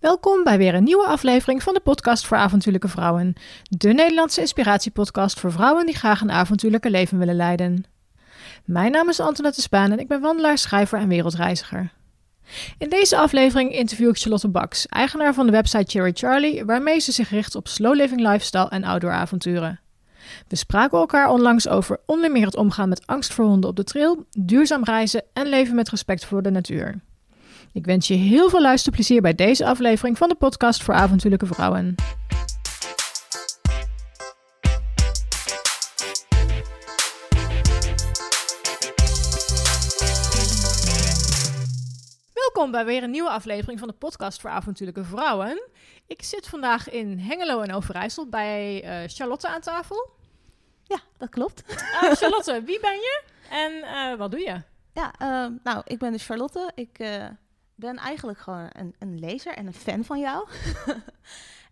[0.00, 3.34] Welkom bij weer een nieuwe aflevering van de podcast voor avontuurlijke vrouwen.
[3.62, 7.84] De Nederlandse inspiratiepodcast voor vrouwen die graag een avontuurlijke leven willen leiden.
[8.64, 11.92] Mijn naam is Antoinette Spaan en ik ben wandelaar, schrijver en wereldreiziger.
[12.78, 17.12] In deze aflevering interview ik Charlotte Baks, eigenaar van de website Cherry Charlie, waarmee ze
[17.12, 19.80] zich richt op slow living lifestyle en outdoor avonturen.
[20.48, 23.84] We spraken elkaar onlangs over onder meer het omgaan met angst voor honden op de
[23.84, 27.00] trail, duurzaam reizen en leven met respect voor de natuur.
[27.76, 31.94] Ik wens je heel veel luisterplezier bij deze aflevering van de podcast voor avontuurlijke vrouwen.
[42.32, 45.68] Welkom bij weer een nieuwe aflevering van de podcast voor avontuurlijke vrouwen.
[46.06, 50.10] Ik zit vandaag in Hengelo en Overijssel bij uh, Charlotte aan tafel.
[50.82, 51.62] Ja, dat klopt.
[51.68, 54.62] Uh, Charlotte, wie ben je en uh, wat doe je?
[54.92, 55.12] Ja,
[55.62, 56.72] nou, ik ben dus Charlotte.
[56.74, 56.98] Ik
[57.76, 60.48] ben eigenlijk gewoon een, een lezer en een fan van jou.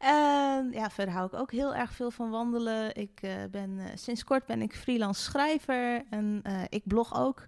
[0.81, 2.95] ja, verder hou ik ook heel erg veel van wandelen.
[2.95, 7.47] Ik uh, ben uh, sinds kort ben ik freelance schrijver en uh, ik blog ook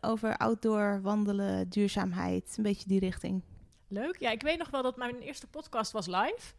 [0.00, 3.42] over outdoor wandelen, duurzaamheid, een beetje die richting.
[3.88, 4.16] Leuk.
[4.18, 6.54] Ja, ik weet nog wel dat mijn eerste podcast was live.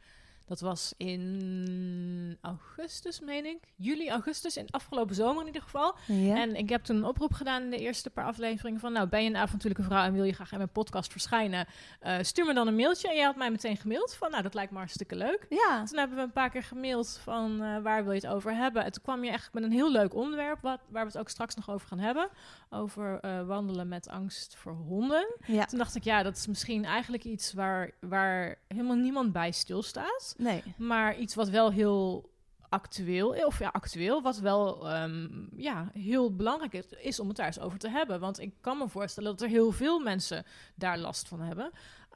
[0.51, 3.59] Dat was in augustus, meen ik.
[3.75, 5.95] Juli, augustus, in afgelopen zomer in ieder geval.
[6.07, 6.35] Ja.
[6.35, 8.93] En ik heb toen een oproep gedaan in de eerste paar afleveringen van...
[8.93, 11.67] nou, ben je een avontuurlijke vrouw en wil je graag in mijn podcast verschijnen?
[12.03, 13.09] Uh, stuur me dan een mailtje.
[13.09, 15.45] En jij had mij meteen gemaild van, nou, dat lijkt me hartstikke leuk.
[15.49, 15.83] Ja.
[15.85, 18.83] Toen hebben we een paar keer gemaild van, uh, waar wil je het over hebben?
[18.83, 20.61] En toen kwam je echt met een heel leuk onderwerp...
[20.61, 22.29] Wat, waar we het ook straks nog over gaan hebben.
[22.69, 25.35] Over uh, wandelen met angst voor honden.
[25.45, 25.65] Ja.
[25.65, 30.35] Toen dacht ik, ja, dat is misschien eigenlijk iets waar, waar helemaal niemand bij stilstaat...
[30.41, 30.63] Nee.
[30.77, 32.29] Maar iets wat wel heel
[32.69, 37.45] actueel, of ja, actueel, wat wel um, ja, heel belangrijk is, is om het daar
[37.45, 38.19] eens over te hebben.
[38.19, 41.65] Want ik kan me voorstellen dat er heel veel mensen daar last van hebben.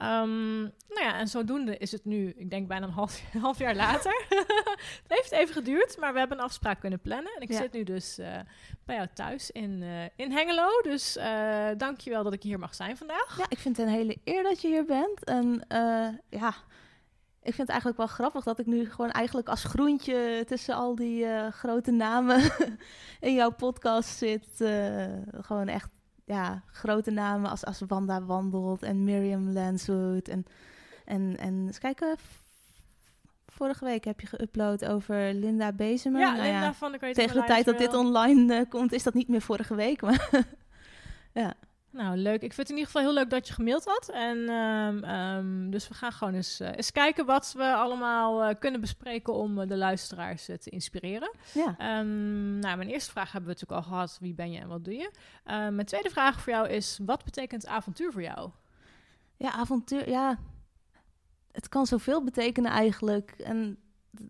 [0.02, 3.74] Um, nou ja, en zodoende is het nu, ik denk bijna een half, half jaar
[3.74, 4.24] later.
[5.02, 7.32] het heeft even geduurd, maar we hebben een afspraak kunnen plannen.
[7.34, 7.56] En ik ja.
[7.56, 8.26] zit nu dus uh,
[8.84, 10.68] bij jou thuis in, uh, in Hengelo.
[10.82, 13.38] Dus uh, dank je wel dat ik hier mag zijn vandaag.
[13.38, 15.24] Ja, ik vind het een hele eer dat je hier bent.
[15.24, 15.64] En
[16.28, 16.54] ja
[17.46, 20.94] ik vind het eigenlijk wel grappig dat ik nu gewoon eigenlijk als groentje tussen al
[20.94, 22.40] die uh, grote namen
[23.20, 24.46] in jouw podcast zit.
[24.58, 25.04] Uh,
[25.40, 25.88] gewoon echt
[26.24, 30.28] ja, grote namen als, als Wanda Wandelt en Miriam Lanswood.
[30.28, 30.44] En,
[31.04, 32.16] en, en eens kijken,
[33.46, 36.20] vorige week heb je geüpload over Linda Bezemer.
[36.20, 39.02] Ja, nou Linda ja, van de Tegen de tijd dat dit online uh, komt, is
[39.02, 40.00] dat niet meer vorige week.
[40.00, 40.30] Maar
[41.32, 41.54] ja.
[41.96, 42.42] Nou, leuk.
[42.42, 44.08] Ik vind het in ieder geval heel leuk dat je gemaild had.
[44.08, 48.54] En um, um, dus we gaan gewoon eens, uh, eens kijken wat we allemaal uh,
[48.58, 51.30] kunnen bespreken om uh, de luisteraars te inspireren.
[51.54, 51.98] Ja.
[51.98, 54.18] Um, nou, mijn eerste vraag hebben we natuurlijk al gehad.
[54.20, 55.10] Wie ben je en wat doe je?
[55.44, 58.50] mijn tweede vraag voor jou is, wat betekent avontuur voor jou?
[59.36, 60.38] Ja, avontuur, ja.
[61.52, 63.30] Het kan zoveel betekenen eigenlijk.
[63.30, 63.78] En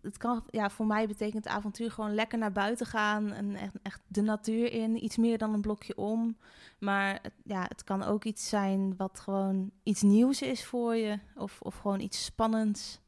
[0.01, 4.01] het kan, ja, voor mij betekent avontuur gewoon lekker naar buiten gaan en echt, echt
[4.07, 6.37] de natuur in, iets meer dan een blokje om.
[6.79, 11.19] Maar het, ja, het kan ook iets zijn wat gewoon iets nieuws is voor je,
[11.35, 12.99] of, of gewoon iets spannends.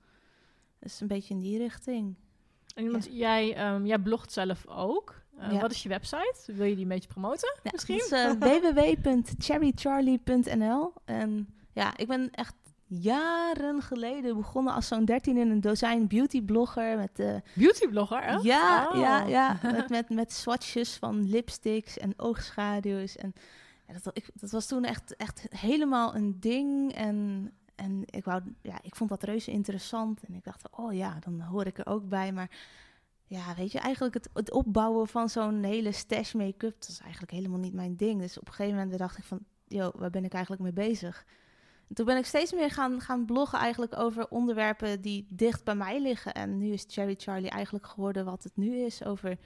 [0.79, 2.15] Dus een beetje in die richting.
[2.75, 3.11] En want ja.
[3.11, 5.21] jij, um, jij blogt zelf ook.
[5.39, 5.59] Uh, ja.
[5.59, 6.35] Wat is je website?
[6.45, 7.59] Wil je die een beetje promoten?
[7.63, 7.95] Ja, misschien?
[7.95, 8.31] Het is uh,
[9.03, 10.93] www.cherrycharlie.nl.
[11.05, 12.55] En ja, ik ben echt
[12.89, 16.97] jaren geleden begonnen als zo'n 13 in een dozijn beautyblogger.
[16.97, 18.35] Met, uh, beautyblogger, hè?
[18.35, 18.99] Ja, oh.
[18.99, 19.59] ja, ja.
[19.61, 23.15] met, met, met swatches van lipsticks en oogschaduws.
[23.15, 23.33] En
[23.87, 26.93] ja, dat, ik, dat was toen echt, echt helemaal een ding.
[26.93, 30.23] En, en ik, wou, ja, ik vond dat reuze interessant.
[30.23, 32.31] En ik dacht, oh ja, dan hoor ik er ook bij.
[32.31, 32.49] Maar
[33.25, 36.75] ja, weet je, eigenlijk het, het opbouwen van zo'n hele stash make-up...
[36.79, 38.21] dat is eigenlijk helemaal niet mijn ding.
[38.21, 41.25] Dus op een gegeven moment dacht ik van, yo, waar ben ik eigenlijk mee bezig?
[41.89, 45.75] En toen ben ik steeds meer gaan, gaan bloggen eigenlijk over onderwerpen die dicht bij
[45.75, 46.33] mij liggen.
[46.33, 49.03] En nu is Cherry Charlie eigenlijk geworden wat het nu is.
[49.03, 49.37] Over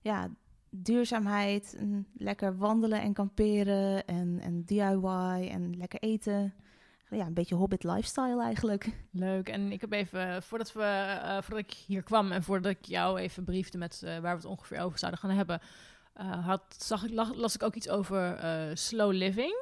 [0.00, 0.30] ja,
[0.70, 1.78] duurzaamheid,
[2.16, 6.54] lekker wandelen en kamperen en, en DIY en lekker eten.
[7.10, 8.88] Ja, een beetje hobbit lifestyle eigenlijk.
[9.10, 9.48] Leuk.
[9.48, 13.18] En ik heb even, voordat, we, uh, voordat ik hier kwam en voordat ik jou
[13.18, 15.60] even briefde met uh, waar we het ongeveer over zouden gaan hebben,
[16.40, 18.38] had, zag ik, las, las ik ook iets over
[18.76, 19.54] slow living.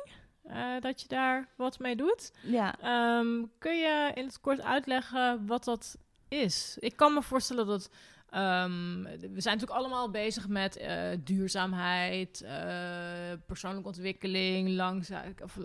[0.49, 2.33] Uh, dat je daar wat mee doet.
[2.43, 2.75] Ja.
[3.19, 5.97] Um, kun je in het kort uitleggen wat dat
[6.29, 6.77] is?
[6.79, 7.91] Ik kan me voorstellen dat.
[8.35, 12.51] Um, we zijn natuurlijk allemaal bezig met uh, duurzaamheid, uh,
[13.47, 15.59] persoonlijke ontwikkeling, langzaam, of,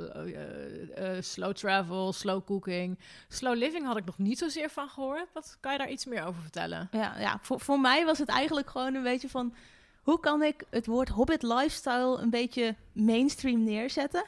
[1.19, 3.00] slow travel, slow cooking.
[3.27, 5.27] Slow living had ik nog niet zozeer van gehoord.
[5.34, 6.88] Wat kan je daar iets meer over vertellen?
[6.92, 9.56] Ja, ja voor, voor mij was het eigenlijk gewoon een beetje van...
[10.01, 14.24] hoe kan ik het woord hobbit lifestyle een beetje mainstream neerzetten?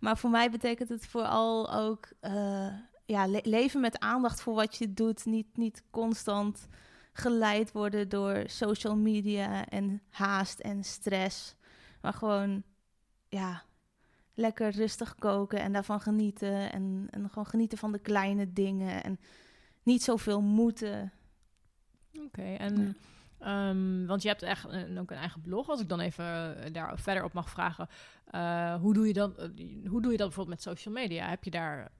[0.00, 2.68] Maar voor mij betekent het vooral ook uh,
[3.04, 5.24] ja, le- leven met aandacht voor wat je doet.
[5.24, 6.66] Niet, niet constant
[7.12, 11.54] geleid worden door social media en haast en stress.
[12.00, 12.62] Maar gewoon,
[13.28, 13.62] ja,
[14.34, 16.72] lekker rustig koken en daarvan genieten.
[16.72, 19.04] En, en gewoon genieten van de kleine dingen.
[19.04, 19.18] En
[19.82, 21.12] niet zoveel moeten.
[22.24, 22.96] Oké, en
[23.46, 25.68] ehm, want je hebt echt een, ook een eigen blog.
[25.68, 26.24] Als ik dan even
[26.64, 27.88] eh, daar verder op mag vragen,
[28.30, 29.38] eh, hoe doe je dat?
[29.38, 29.48] eh,
[29.88, 31.28] hoe doe je dat bijvoorbeeld met social media?
[31.28, 31.90] Heb je daar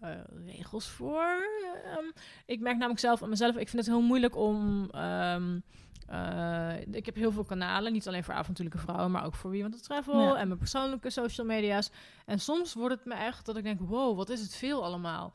[0.47, 1.37] regels voor?
[1.85, 2.05] Ehm,
[2.47, 4.89] ik merk namelijk zelf aan mezelf, ik vind het heel moeilijk om.
[4.91, 5.59] ehm,
[6.07, 9.63] eh, ik heb heel veel kanalen, niet alleen voor avontuurlijke vrouwen, maar ook voor wie
[9.63, 10.37] want het travel Ja.
[10.37, 11.91] en mijn persoonlijke social media's.
[12.27, 15.33] En soms wordt het me echt dat ik denk, wow, wat is het veel allemaal.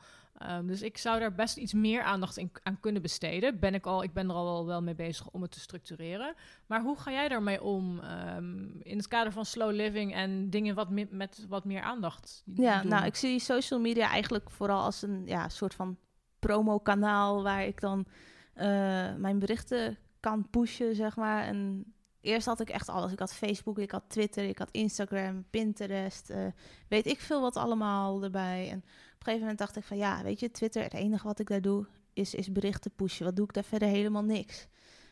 [0.47, 3.59] Ehm, dus ik zou daar best iets meer aandacht in, aan kunnen besteden.
[3.59, 6.33] Ben ik, al, ik ben er al wel, mee bezig om het te structureren.
[6.65, 10.75] Maar hoe ga jij daarmee om ehm, in het kader van slow living en dingen
[10.75, 12.43] wat me- met wat meer aandacht?
[12.45, 12.91] Ja, doen?
[12.91, 15.97] nou, ik zie social media eigenlijk vooral als een ja, soort van
[16.39, 18.05] promokanaal waar ik dan
[18.53, 18.67] eh,
[19.15, 21.43] mijn berichten kan pushen, zeg maar.
[21.43, 23.11] En eerst had ik echt alles.
[23.11, 26.45] Ik had Facebook, ik had Twitter, ik had Instagram, Pinterest, eh,
[26.87, 28.69] weet ik veel wat allemaal erbij.
[28.69, 28.83] En
[29.27, 31.61] een gegeven moment dacht ik van ja, weet je, Twitter, het enige wat ik daar
[31.61, 33.25] doe is, is berichten pushen.
[33.25, 34.67] Wat doe ik daar verder helemaal niks.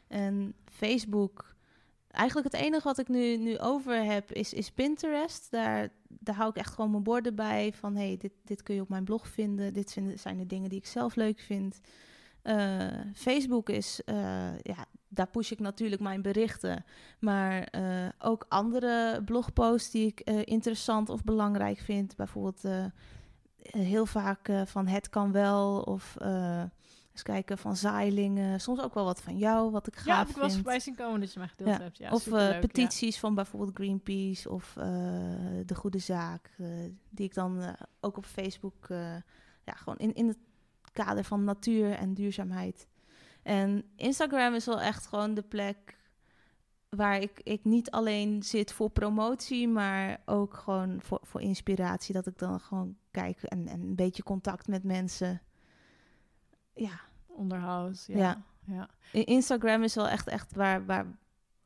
[0.08, 1.56] En Facebook,
[2.12, 5.52] eigenlijk het enige wat ik nu, nu over heb is, is Pinterest.
[5.52, 8.82] Daar, daar hou ik echt gewoon mijn borden bij van hey, dit, dit kun je
[8.82, 9.74] op mijn blog vinden.
[9.74, 11.80] Dit zijn de dingen die ik zelf leuk vind.
[12.42, 16.86] Eh, Facebook is, eh, ja, daar push ik natuurlijk mijn berichten.
[17.20, 22.16] Maar eh, ook andere blogposts die ik interessant of belangrijk vind.
[22.16, 22.92] Bijvoorbeeld
[23.62, 26.64] heel vaak eh, van Het kan wel of eh,
[27.12, 28.62] eens kijken van Zaailingen.
[28.62, 30.54] Soms ook wel wat van jou, wat ik gaaf ja, ik vind.
[30.54, 31.82] voorbij zien komen dat je mij gedeeld Ja.
[31.84, 31.98] hebt.
[31.98, 32.60] Ja, of eh, ja.
[32.60, 34.74] petities van bijvoorbeeld Greenpeace of
[35.66, 36.56] De Goede Zaak.
[37.10, 38.88] die ik dan ook op Facebook,
[39.64, 40.38] ja, gewoon in, in het
[40.94, 42.88] kader van natuur en duurzaamheid.
[43.44, 45.98] En Instagram is wel echt gewoon de plek
[46.90, 52.14] waar ik, ik niet alleen zit voor promotie, maar ook gewoon voor, voor inspiratie.
[52.14, 55.42] Dat ik dan gewoon kijk en, en een beetje contact met mensen.
[56.74, 58.44] Ja, Onderhoud, ja.
[58.66, 58.90] Ja.
[59.12, 61.06] Instagram is wel echt, echt waar, waar,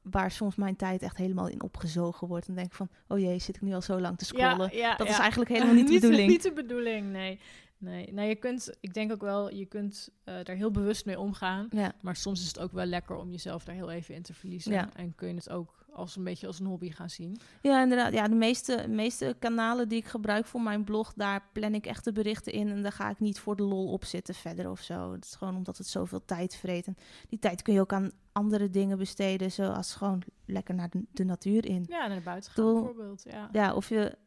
[0.01, 2.47] waar soms mijn tijd echt helemaal in opgezogen wordt.
[2.47, 4.69] En denk ik van, oh jee, zit ik nu al zo lang te scrollen.
[4.71, 6.29] Ja, ja, dat is eigenlijk helemaal niet de bedoeling.
[6.29, 7.39] Niet de bedoeling, nee.
[7.77, 11.19] Nee, nee je kunt, ik denk ook wel, je kunt eh, daar heel bewust mee
[11.19, 11.67] omgaan.
[12.01, 14.93] Maar soms is het ook wel lekker om jezelf daar heel even in te verliezen.
[14.93, 17.37] En kun je het ook als een beetje als een hobby gaan zien.
[17.61, 18.13] ja inderdaad.
[18.13, 22.03] Ja, de meeste, meeste kanalen die ik gebruik voor mijn blog, daar plan ik echt
[22.03, 22.69] de berichten in.
[22.69, 25.11] En daar ga ik niet voor de lol op zitten verder of zo.
[25.11, 26.87] Het is gewoon omdat het zoveel tijd vreet.
[26.87, 26.97] En
[27.29, 31.23] die tijd kun je ook aan andere dingen besteden, zoals gewoon lekker naar de, de
[31.23, 31.85] natuur in.
[31.89, 33.23] Ja, naar buiten gaan bijvoorbeeld.
[33.29, 33.49] Ja.
[33.51, 34.17] Ja, of je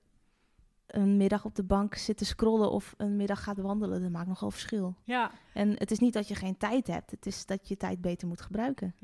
[0.86, 4.28] een middag op de bank zit te scrollen of een middag gaat wandelen, dat maakt
[4.28, 4.94] nogal verschil.
[5.04, 5.30] ja.
[5.56, 8.28] En het is niet dat je geen tijd hebt, het is dat je tijd beter
[8.28, 8.94] moet gebruiken.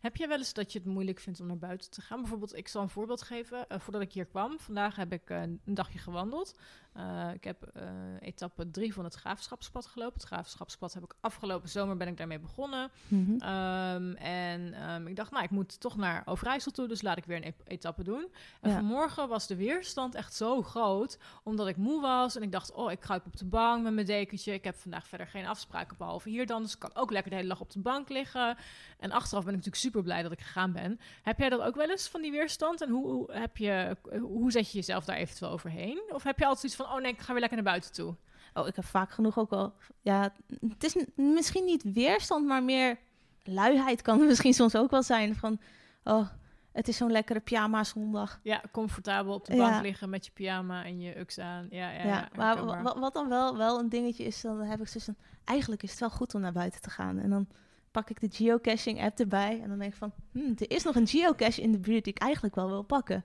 [0.00, 2.20] Heb jij wel eens dat je het moeilijk vindt om naar buiten te gaan?
[2.20, 3.68] Bijvoorbeeld, ik zal een voorbeeld geven.
[3.68, 6.58] Eh, voordat ik hier kwam, vandaag heb ik eh, een dagje gewandeld.
[6.92, 7.72] Eh, ik heb
[8.20, 10.14] etappe drie van het Graafschapspad gelopen.
[10.14, 12.90] Het Graafschapspad heb ik afgelopen zomer ben ik daarmee begonnen.
[13.38, 17.24] Ehm, en ehm, ik dacht, nou, ik moet toch naar Overijssel toe, dus laat ik
[17.24, 18.28] weer een e- etappe doen.
[18.60, 18.76] En Ja.
[18.76, 22.36] vanmorgen was de weerstand echt zo groot, omdat ik moe was.
[22.36, 24.52] En ik dacht, oh, ik kruip op de bank met mijn dekentje.
[24.52, 26.62] Ik heb vandaag verder geen afspraken, behalve hier dan.
[26.62, 28.56] Dus ik kan ook lekker de hele dag op de bank liggen.
[28.98, 31.00] En achteraf ben ik natuurlijk super blij dat ik gegaan ben.
[31.22, 32.80] Heb jij dat ook wel eens van die weerstand?
[32.80, 36.02] En hoe, heb je, hoe zet je jezelf daar eventueel overheen?
[36.08, 38.14] Of heb je altijd zoiets van, oh nee, ik ga weer lekker naar buiten toe?
[38.54, 39.74] Oh, ik heb vaak genoeg ook al.
[40.00, 40.32] Ja,
[40.68, 42.98] het is misschien niet weerstand, maar meer
[43.44, 45.36] luiheid kan misschien soms ook wel zijn.
[45.36, 45.60] Van,
[46.04, 46.28] oh,
[46.72, 48.40] het is zo'n lekkere pyjama zondag.
[48.42, 49.70] Ja, comfortabel op de Ja.
[49.70, 51.66] bank liggen met je pyjama en je ux aan.
[51.70, 54.86] Ja, ja, Ja, ja, maar wat dan wel, wel een dingetje is, dan heb ik
[54.88, 57.18] zoiets van, eigenlijk is het wel goed om naar buiten te gaan.
[57.18, 57.46] En dan
[57.90, 60.94] pak ik de geocaching app erbij en dan denk ik van, hmm, er is nog
[60.94, 63.24] een geocache in de buurt die ik eigenlijk wel wil pakken.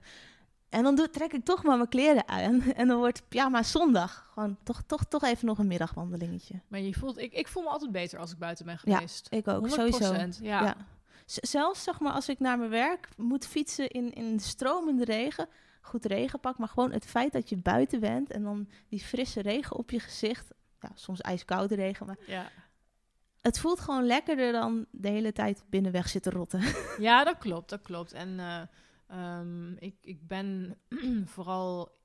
[0.68, 4.30] En dan doe, trek ik toch maar mijn kleren aan en dan wordt pyjama zondag.
[4.32, 6.60] Gewoon toch, toch, toch even nog een middagwandelingetje.
[6.68, 9.26] Maar je voelt, ik, ik voel me altijd beter als ik buiten ben Ja, geweest.
[9.30, 10.14] Ik ook, 100%, sowieso.
[10.14, 10.28] Ja.
[10.40, 10.76] Ja.
[11.34, 15.48] Zelfs zeg maar als ik naar mijn werk moet fietsen in, in stromende regen,
[15.80, 19.76] goed regenpak, maar gewoon het feit dat je buiten bent en dan die frisse regen
[19.76, 22.50] op je gezicht, ja, soms ijskoude regen, maar Ja.
[23.40, 26.60] het voelt gewoon lekkerder dan de hele tijd binnenweg zitten rotten.
[26.98, 28.12] ja, dat klopt, dat klopt.
[28.12, 28.62] En eh,
[29.08, 30.78] ehm, ik, ik ben
[31.34, 31.96] vooral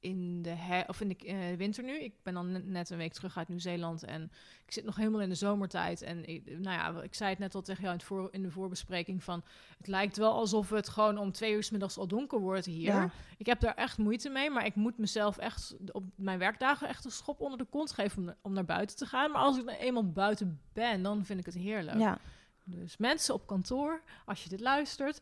[0.00, 2.00] in de, he of in de eh, winter nu.
[2.00, 4.22] Ik ben dan net een week terug uit Nieuw-Zeeland en
[4.66, 6.02] ik zit nog helemaal in de zomertijd.
[6.02, 8.42] En ik, nou ja, ik zei het net al tegen jou in, het voor, in
[8.42, 9.44] de voorbespreking van...
[9.78, 13.12] het lijkt wel alsof het gewoon om twee uur s middags al donker wordt hier.
[13.36, 17.04] Ik heb daar echt moeite mee, maar ik moet mezelf echt op mijn werkdagen echt
[17.04, 19.30] een schop onder de kont geven om, om naar buiten te gaan.
[19.30, 21.98] Maar als ik dan eenmaal buiten ben, dan vind ik het heerlijk.
[21.98, 22.18] Ja.
[22.64, 25.20] Dus mensen op kantoor, als je dit luistert,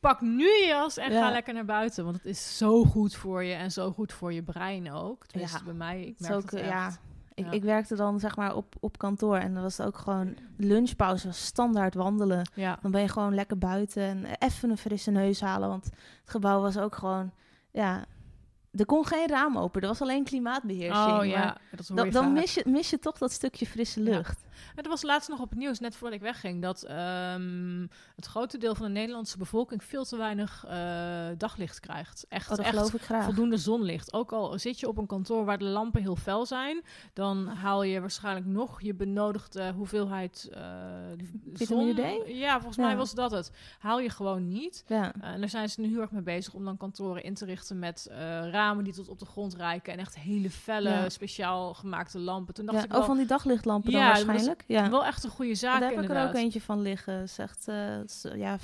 [0.00, 2.04] pak nu je jas en ga lekker naar buiten.
[2.04, 5.26] Want het is zo goed voor je en zo goed voor je brein ook.
[5.26, 5.64] Tenminste, ja.
[5.64, 6.60] bij mij, ik merk het.
[6.60, 6.90] Ja.
[7.34, 10.36] Ik, ik, werkte dan zeg maar op, op kantoor en dan was het ook gewoon
[10.56, 12.50] lunchpauze, was standaard wandelen.
[12.54, 12.78] Ja.
[12.82, 16.60] Dan ben je gewoon lekker buiten en even een frisse neus halen, want het gebouw
[16.60, 17.32] was ook gewoon,
[17.70, 18.04] ja,
[18.70, 21.18] er kon geen raam open, er was alleen klimaatbeheersing.
[21.18, 21.56] Oh ja,
[21.90, 24.44] dat dan mis je, mis je toch dat stukje frisse lucht.
[24.74, 28.58] Het was laatst nog op het nieuws, net voordat ik wegging, dat um, het grote
[28.58, 30.72] deel van de Nederlandse bevolking veel te weinig uh,
[31.38, 32.26] daglicht krijgt.
[32.28, 33.24] Echt, oh, echt ik graag.
[33.24, 34.12] voldoende zonlicht.
[34.12, 37.82] Ook al zit je op een kantoor waar de lampen heel fel zijn, dan haal
[37.82, 40.60] je waarschijnlijk nog je benodigde hoeveelheid uh,
[41.54, 41.94] zon.
[41.94, 42.00] D?
[42.26, 43.50] Ja, volgens mij was dat het.
[43.78, 44.84] Haal je gewoon niet.
[44.86, 45.14] Ja.
[45.16, 47.44] Uh, en daar zijn ze nu heel erg mee bezig om dan kantoren in te
[47.44, 48.10] richten met
[48.50, 52.54] ramen die tot op de grond reiken en echt hele felle, speciaal gemaakte lampen.
[52.54, 54.47] Toen dacht ja, ik wel, oh, van die daglichtlampen dan waarschijnlijk.
[54.66, 54.90] Ja.
[54.90, 55.80] Wel echt een goede zaak.
[55.80, 57.28] Daar heb ik er ook eentje van liggen.
[57.28, 58.00] Zegt, uh,
[58.34, 58.58] ja,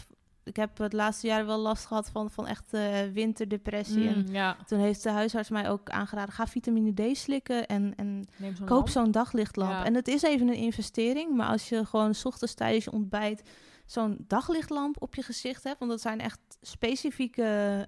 [0.45, 4.11] ik heb het laatste jaar wel last gehad van, van echt uh, winterdepressie.
[4.11, 4.57] Mm, en ja.
[4.67, 8.88] toen heeft de huisarts mij ook aangeraden: ga vitamine D slikken en, en zo koop
[8.88, 9.71] zo'n daglichtlamp.
[9.71, 9.85] Ja.
[9.85, 13.43] En het is even een investering, maar als je gewoon s ochtends tijdens je ontbijt
[13.87, 17.87] zo'n daglichtlamp op je gezicht hebt, want dat zijn echt specifieke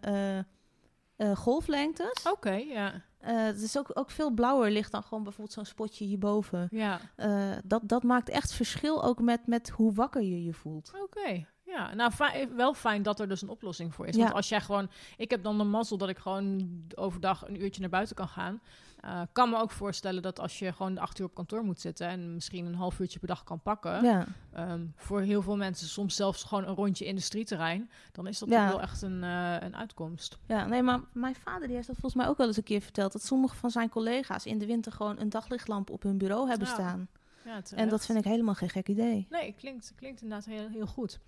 [1.17, 2.23] uh, golflengtes.
[2.31, 3.03] Oké, ja.
[3.27, 6.69] Uh, het is ook, ook veel blauwer licht dan gewoon bijvoorbeeld zo'n spotje hierboven.
[6.71, 7.01] Ja.
[7.17, 10.93] Uh, dat, dat maakt echt verschil ook met, met hoe wakker je je voelt.
[11.03, 11.47] Oké.
[11.63, 12.13] Ja, nou
[12.57, 14.15] wel fijn dat er dus een oplossing voor is.
[14.15, 14.23] Ja.
[14.23, 17.81] Want als jij gewoon, ik heb dan de mazzel dat ik gewoon overdag een uurtje
[17.81, 18.61] naar buiten kan gaan.
[19.07, 21.81] Uh, kan me ook voorstellen dat als je gewoon de acht uur op kantoor moet
[21.81, 24.05] zitten en misschien een half uurtje per dag kan pakken.
[24.05, 24.27] Ja.
[24.59, 27.91] Um, voor heel veel mensen soms zelfs gewoon een rondje industrieterrein.
[28.13, 28.69] Dan is dat ja.
[28.69, 30.39] wel echt een, uh, een uitkomst.
[30.47, 32.81] Ja, nee, maar mijn vader die heeft dat volgens mij ook wel eens een keer
[32.81, 33.13] verteld.
[33.13, 36.67] Dat sommige van zijn collega's in de winter gewoon een daglichtlamp op hun bureau hebben
[36.67, 37.09] staan.
[37.45, 39.27] Ja, en dat vind ik helemaal geen gek idee.
[39.31, 41.19] Nee, klinkt, klinkt inderdaad heel, heel goed.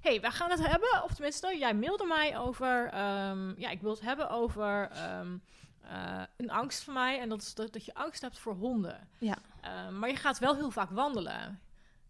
[0.00, 2.84] hey, we gaan het hebben, of tenminste, jij mailde mij over...
[2.84, 4.90] Um, ja, ik wil het hebben over
[5.20, 5.42] um,
[5.88, 7.20] uh, een angst van mij.
[7.20, 9.08] En dat is dat, dat je angst hebt voor honden.
[9.18, 9.36] Ja.
[9.64, 11.60] Uh, maar je gaat wel heel vaak wandelen.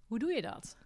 [0.06, 0.76] Hoe doe je dat?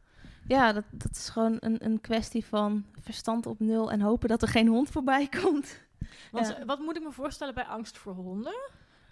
[0.47, 4.43] Ja, dat, dat is gewoon een, een kwestie van verstand op nul en hopen dat
[4.43, 5.81] er geen hond voorbij komt.
[6.31, 6.65] Want ja.
[6.65, 8.55] wat moet ik me voorstellen bij angst voor honden?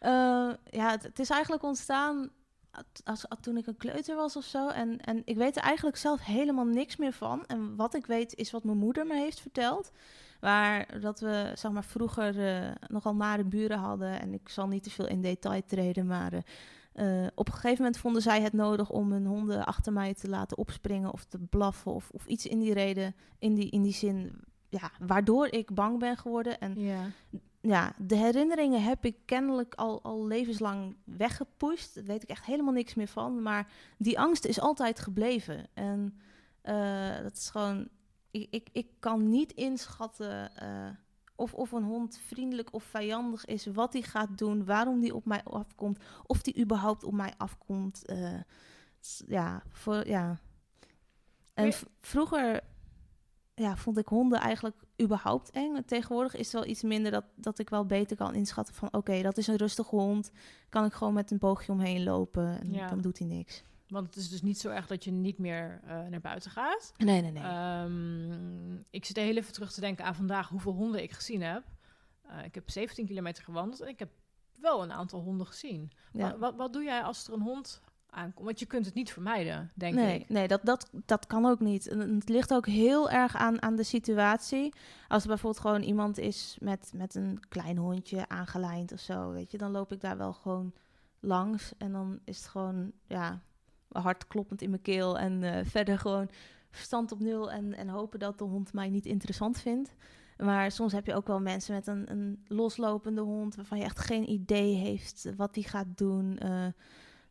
[0.03, 2.31] Uh, ja, het, het, is eigenlijk ontstaan
[3.05, 4.69] als, als, toen ik een kleuter was of zo.
[4.69, 7.47] En, en ik weet er eigenlijk zelf helemaal niks meer van.
[7.47, 9.91] En wat ik weet is wat mijn moeder me heeft verteld.
[10.41, 14.21] Waar dat we zeg maar, vroeger uh, nogal nare buren hadden.
[14.21, 16.33] En ik zal niet te veel in detail treden, maar...
[16.95, 20.29] Uh, op een gegeven moment vonden zij het nodig om hun honden achter mij te
[20.29, 23.93] laten opspringen of te blaffen of, of iets in die reden, in die, in die
[23.93, 24.33] zin,
[24.69, 26.61] ja, waardoor ik bang ben geworden.
[26.61, 27.07] En ja
[27.61, 31.95] ja, de herinneringen heb ik kennelijk al, al levenslang weggepusht.
[31.95, 33.43] Daar weet ik echt helemaal niks meer van.
[33.43, 35.67] Maar die angst is altijd gebleven.
[35.75, 36.21] En
[36.65, 37.89] uh, dat is gewoon.
[38.31, 40.89] Ik, ik, ik kan niet inschatten uh,
[41.37, 43.67] of, of een hond vriendelijk of vijandig is.
[43.67, 45.99] Wat hij gaat doen, waarom die op mij afkomt.
[46.27, 48.03] Of die überhaupt op mij afkomt.
[48.11, 48.41] Uh,
[49.27, 50.39] ja, voor, ja.
[51.55, 52.61] En vroeger
[53.55, 55.85] ja, vond ik honden eigenlijk überhaupt eng.
[55.87, 58.93] Tegenwoordig is het wel iets minder dat, dat ik wel beter kan inschatten van...
[58.93, 60.31] oké, dat is een rustige hond.
[60.69, 62.89] Kan ik gewoon met een boogje omheen lopen en ja.
[62.89, 63.63] dan doet hij niks.
[63.91, 66.93] Want het is dus niet zo erg dat je niet meer uh, naar buiten gaat.
[66.97, 67.83] Nee, nee, nee.
[67.83, 71.63] Um, ik zit heel even terug te denken aan vandaag hoeveel honden ik gezien heb.
[72.27, 74.11] Uh, ik heb 17 kilometer gewandeld en ik heb
[74.61, 75.91] wel een aantal honden gezien.
[76.13, 76.31] Ja.
[76.31, 78.47] Wat, wat, wat doe jij als er een hond aankomt.
[78.47, 80.29] Want je kunt het niet vermijden, denk nee, ik.
[80.29, 81.89] Nee, dat, dat, dat kan ook niet.
[81.89, 84.75] En het ligt ook heel erg aan, aan de situatie.
[85.09, 89.51] Als er bijvoorbeeld gewoon iemand is met, met een klein hondje aangelijnd of zo, weet
[89.51, 90.73] je, dan loop ik daar wel gewoon
[91.21, 91.73] langs.
[91.79, 93.41] En dan is het gewoon, ja,
[93.93, 95.19] hard kloppend in mijn keel.
[95.19, 96.31] En uh, verder gewoon
[96.71, 99.95] verstand op nul en, en hopen dat de hond mij niet interessant vindt.
[100.39, 103.99] Maar soms heb je ook wel mensen met een, een loslopende hond waarvan je echt
[103.99, 106.39] geen idee heeft wat die gaat doen.
[106.43, 106.67] Uh,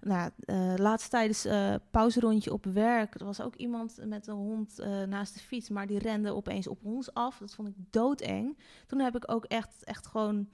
[0.01, 4.77] nou, uh, laatst tijdens uh, pauserondje op werk, er was ook iemand met een hond
[5.07, 7.37] naast de fiets, maar die rende opeens op ons af.
[7.37, 8.57] Dat vond ik doodeng.
[8.87, 10.49] Toen heb ik ook echt, echt gewoon,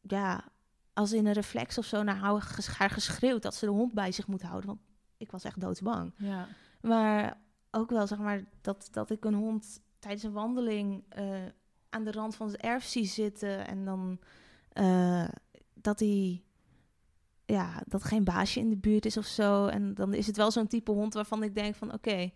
[0.00, 0.44] ja,
[0.92, 2.40] als in een reflex of zo naar haar
[2.90, 4.66] geschreeuwd dat ze de hond bij zich moet houden.
[4.66, 4.80] Want
[5.22, 6.12] ik was echt doodsbang.
[6.16, 6.48] Ja.
[6.80, 11.04] Maar ook wel, zeg maar, dat, dat ik een hond tijdens een wandeling
[11.92, 14.18] aan de rand van het erf zie zitten en dan
[14.68, 15.28] eh,
[15.74, 16.42] dat hij
[17.44, 19.66] ja, dat geen baasje in de buurt is of zo.
[19.66, 22.30] En dan is het wel zo'n type hond waarvan ik denk van oké,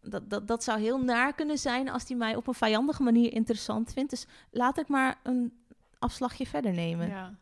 [0.00, 3.32] dat, dat, dat zou heel naar kunnen zijn als hij mij op een vijandige manier
[3.32, 4.10] interessant vindt.
[4.10, 5.52] Dus laat ik maar een
[5.98, 7.08] afslagje verder nemen.
[7.08, 7.38] Ja.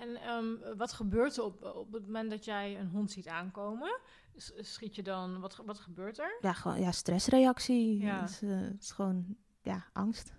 [0.00, 3.98] En ehm, wat gebeurt er op, op het moment dat jij een hond ziet aankomen?
[4.60, 6.36] Schiet je dan, wat, wat gebeurt er?
[6.40, 7.98] Ja, gewoon ja, stressreactie.
[8.00, 8.20] Ja.
[8.20, 10.32] Het, is, eh, het is gewoon ja, angst.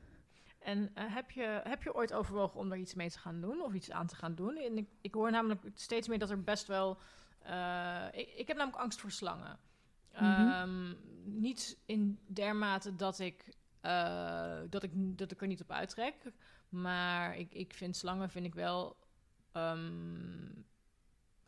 [0.60, 3.62] En eh, heb, je, heb je ooit overwogen om er iets mee te gaan doen
[3.62, 4.56] of iets aan te gaan doen?
[4.58, 6.98] En ik, ik hoor namelijk steeds meer dat er best wel.
[7.40, 9.60] eh, ik, ik heb namelijk angst voor slangen.
[10.14, 10.24] Mhm.
[10.24, 13.54] Ehm, niet in dermate dat ik,
[14.70, 16.16] dat ik, dat ik er niet op uittrek.
[16.70, 18.98] Maar ik, ik vind slangen vind ik wel.
[19.56, 20.66] ähm,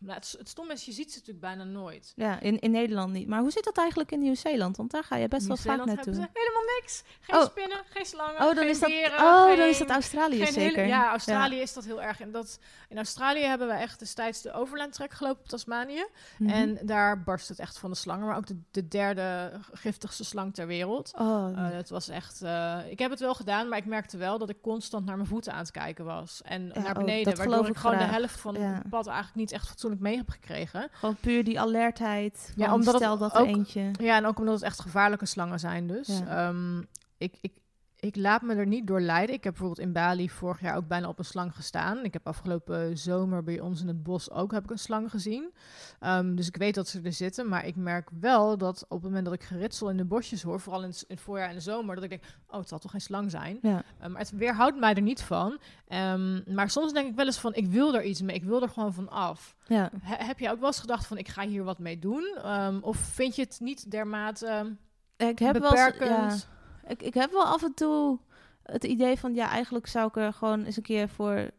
[0.02, 2.14] nou, het, het stom is, je ziet ze natuurlijk bijna nooit.
[2.16, 3.28] Ja, in, in Nederland niet.
[3.28, 4.78] Maar hoe zit dat eigenlijk in Nieuw-Zeeland?
[4.78, 6.14] Want daar ga je best wel vaak naartoe.
[6.14, 7.04] helemaal niks.
[7.20, 7.46] Geen Oh.
[7.46, 8.90] spinnen, geen slangen, Oh, dan geen is dat,
[9.20, 10.62] oh, dan is dat Australië zeker.
[10.62, 12.20] hele- ja, Australië is dat heel erg.
[12.22, 16.06] En dat, in Australië hebben we echt destijds de overlandtrek gelopen op Tasmanië.
[16.38, 16.50] Mhm.
[16.50, 18.28] En daar barst het echt van de slangen.
[18.28, 21.12] Maar ook de, de derde giftigste slang ter wereld.
[21.18, 22.42] Oh, Eh, het was echt...
[22.42, 25.28] eh, ik heb het wel gedaan, maar ik merkte wel dat ik constant naar mijn
[25.28, 26.42] voeten aan het kijken was.
[26.44, 29.36] En naar oh, beneden, dat waardoor ik ik gewoon de helft van het pad eigenlijk
[29.38, 30.90] niet echt fatsoenlijk mee heb gekregen.
[30.92, 32.54] gewoon puur die alertheid.
[32.56, 33.92] Ja, omdat stel dat er eentje...
[34.00, 36.08] Ja, en ook omdat het echt gevaarlijke slangen zijn dus.
[36.08, 36.48] Ja.
[36.48, 36.80] Ehm,
[37.18, 37.54] ik, ik,
[38.02, 39.36] ik laat me er niet door leiden.
[39.36, 42.04] Ik heb bijvoorbeeld in Bali vorig jaar ook bijna op een slang gestaan.
[42.04, 45.52] Ik heb afgelopen zomer bij ons in het bos ook heb ik een slang gezien.
[46.00, 47.48] Ehm, dus ik weet dat ze er zitten.
[47.50, 50.60] Maar ik merk wel dat op het moment dat ik geritsel in de bosjes hoor...
[50.60, 51.96] vooral in het, in het voorjaar en de zomer...
[51.96, 53.58] dat ik denk, oh, het zal toch geen slang zijn?
[53.62, 53.84] Ja.
[54.00, 55.60] Eh, maar het weerhoudt mij er niet van.
[55.88, 58.36] Ehm, maar soms denk ik wel eens van, ik wil er iets mee.
[58.36, 59.56] Ik wil er gewoon van af.
[59.68, 59.90] Ja.
[60.02, 62.38] He- heb je ook wel eens gedacht van, ik ga hier wat mee doen?
[62.44, 64.76] Ehm, of vind je het niet dermate
[65.18, 66.48] Ik heb wel eens- beperkend?
[66.50, 68.20] ja, ik, ik heb wel af en toe
[68.64, 69.34] het idee van...
[69.34, 71.50] Ja, eigenlijk zou ik er gewoon eens een keer voor...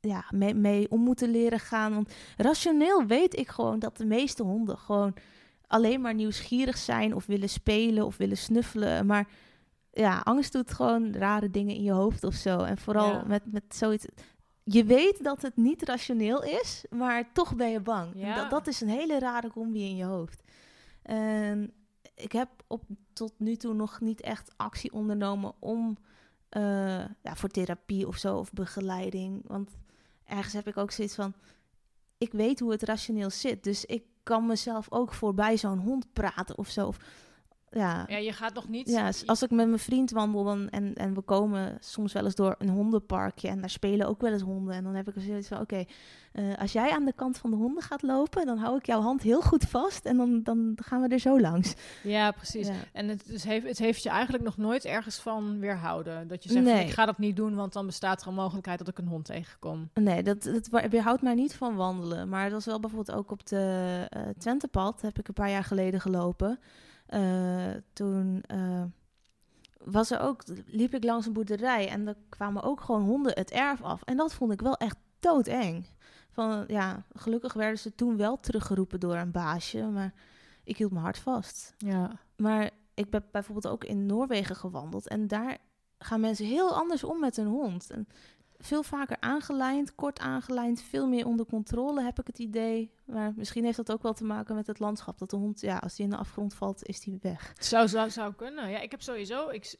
[0.00, 1.94] Ja, mee, mee om moeten leren gaan.
[1.94, 5.14] Want rationeel weet ik gewoon dat de meeste honden gewoon
[5.66, 9.06] alleen maar nieuwsgierig zijn of willen spelen of willen snuffelen.
[9.06, 9.28] Maar
[9.90, 12.58] ja, angst doet gewoon rare dingen in je hoofd of zo.
[12.58, 13.24] En vooral Ja.
[13.26, 14.06] met, met zoiets.
[14.64, 18.12] Je weet dat het niet rationeel is, maar toch ben je bang.
[18.14, 18.34] Ja.
[18.34, 20.42] Dat, dat is een hele rare combi in je hoofd.
[21.02, 21.72] En
[22.14, 25.96] ik heb op, tot nu toe nog niet echt actie ondernomen om
[26.48, 29.42] eh, ja, voor therapie of zo of begeleiding.
[29.46, 29.70] Want
[30.24, 31.34] ergens heb ik ook zoiets van:
[32.18, 36.58] ik weet hoe het rationeel zit, dus ik kan mezelf ook voorbij zo'n hond praten
[36.58, 36.86] of zo.
[36.86, 36.98] Of,
[37.74, 38.88] ja, Ja, je gaat nog niet...
[38.88, 42.34] ja, als ik met mijn vriend wandel dan, en, en we komen soms wel eens
[42.34, 44.74] door een hondenparkje en daar spelen ook wel eens honden.
[44.74, 45.84] En dan heb ik zoiets van, oké,
[46.32, 49.00] eh, als jij aan de kant van de honden gaat lopen, dan hou ik jouw
[49.00, 51.74] hand heel goed vast en dan, dan gaan we er zo langs.
[52.02, 52.66] Ja, precies.
[52.66, 52.74] Ja.
[52.92, 56.28] En het, dus heeft, het heeft je eigenlijk nog nooit ergens van weerhouden.
[56.28, 56.84] Dat je zegt, van, Nee.
[56.86, 59.24] ik ga dat niet doen, want dan bestaat er een mogelijkheid dat ik een hond
[59.24, 59.90] tegenkom.
[59.94, 62.28] Nee, dat, dat weerhoudt mij niet van wandelen.
[62.28, 65.64] Maar het was wel bijvoorbeeld ook op de eh Twentepad, heb ik een paar jaar
[65.64, 66.58] geleden gelopen.
[67.06, 68.82] Eh, toen eh,
[69.84, 73.50] was er ook, liep ik langs een boerderij en er kwamen ook gewoon honden het
[73.50, 74.02] erf af.
[74.02, 75.86] En dat vond ik wel echt doodeng.
[76.30, 80.14] Van, ja, gelukkig werden ze toen wel teruggeroepen door een baasje, maar
[80.64, 81.74] ik hield mijn hart vast.
[81.78, 82.10] Ja.
[82.36, 85.08] Maar ik ben bijvoorbeeld ook in Noorwegen gewandeld.
[85.08, 85.58] En daar
[85.98, 87.90] gaan mensen heel anders om met hun hond.
[87.90, 88.08] En
[88.58, 92.90] veel vaker aangelijnd, kort aangelijnd, veel meer onder controle heb ik het idee.
[93.04, 95.18] Maar misschien heeft dat ook wel te maken met het landschap.
[95.18, 97.52] Dat de hond, ja, als die in de afgrond valt, is die weg.
[97.58, 98.70] Zou, zou, zou kunnen.
[98.70, 99.48] Ja, ik heb sowieso...
[99.48, 99.76] Ik,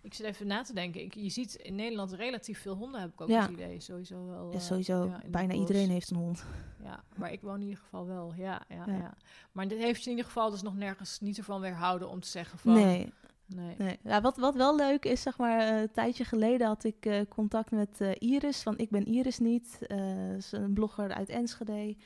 [0.00, 1.00] ik zit even na te denken.
[1.00, 3.40] Ik, je ziet in Nederland relatief veel honden, heb ik ook Ja.
[3.42, 3.80] het idee.
[3.80, 4.48] Sowieso wel.
[4.50, 6.44] Ja, eh, sowieso, ja, bijna iedereen heeft een hond.
[6.82, 8.32] Ja, maar ik woon in ieder geval wel.
[8.36, 8.92] Ja, ja, Ja.
[8.96, 9.14] ja.
[9.52, 12.28] Maar dit heeft je in ieder geval dus nog nergens niet ervan weerhouden om te
[12.28, 12.72] zeggen van...
[12.72, 13.12] Nee,
[13.46, 13.74] nee.
[13.78, 13.98] nee.
[14.02, 17.20] Ja, wat, wat wel leuk is, zeg maar, eh, een tijdje geleden had ik eh,
[17.28, 19.76] contact met eh, Iris van Ik Ben Iris Niet.
[19.78, 21.96] Ze is een blogger uit Enschede.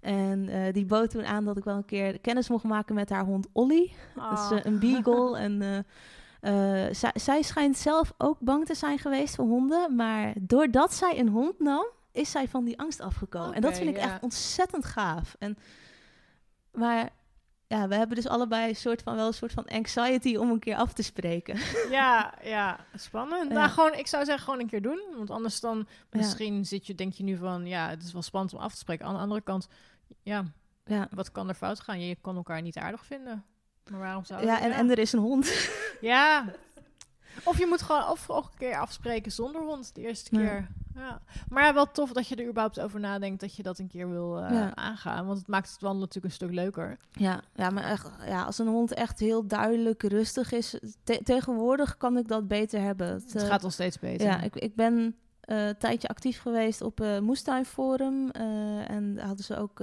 [0.00, 3.24] En die bood toen aan dat ik wel een keer kennis mocht maken met haar
[3.24, 3.92] hond Olly.
[4.14, 4.64] Dat is Ah.
[4.64, 5.38] een beagle.
[5.46, 5.84] en
[7.14, 9.94] zij, schijnt zelf ook bang te zijn geweest voor honden.
[9.94, 13.54] Maar doordat zij een hond nam, is zij van die angst afgekomen.
[13.54, 14.02] en dat vind ik ja.
[14.02, 15.36] echt ontzettend gaaf.
[15.38, 15.56] En,
[16.72, 17.10] maar
[17.70, 20.58] ja, we hebben dus allebei een soort van, wel een soort van anxiety om een
[20.58, 21.58] keer af te spreken.
[21.90, 23.48] Ja, ja, spannend.
[23.48, 23.54] Ja.
[23.54, 25.02] Nou, gewoon, ik zou zeggen, gewoon een keer doen.
[25.16, 28.54] Want anders dan, misschien zit je, denk je nu van, ja, het is wel spannend
[28.54, 29.06] om af te spreken.
[29.06, 29.68] Aan de andere kant,
[30.22, 30.44] ja,
[30.84, 31.08] ja.
[31.10, 32.00] wat kan er fout gaan?
[32.00, 33.44] Je kan elkaar niet aardig vinden.
[33.90, 35.70] Maar waarom zou Ja, en, en er is een hond.
[36.00, 36.44] Ja.
[37.44, 40.68] Of je moet gewoon of ook een keer afspreken zonder hond de eerste keer.
[41.00, 41.20] Ja.
[41.48, 44.38] Maar wel tof dat je er überhaupt over nadenkt dat je dat een keer wil
[44.42, 44.74] eh, Ja.
[44.76, 45.26] aangaan.
[45.26, 46.96] Want het maakt het wandelen natuurlijk een stuk leuker.
[47.12, 51.96] Ja, ja, maar echt, ja, als een hond echt heel duidelijk rustig is, te- tegenwoordig
[51.96, 53.06] kan ik dat beter hebben.
[53.06, 54.26] Het, Het eh, gaat al steeds beter.
[54.26, 58.30] Ja, ik, ik ben eh, een tijdje actief geweest op uh, Moestuinforum.
[58.36, 59.80] Uh, en hadden ze ook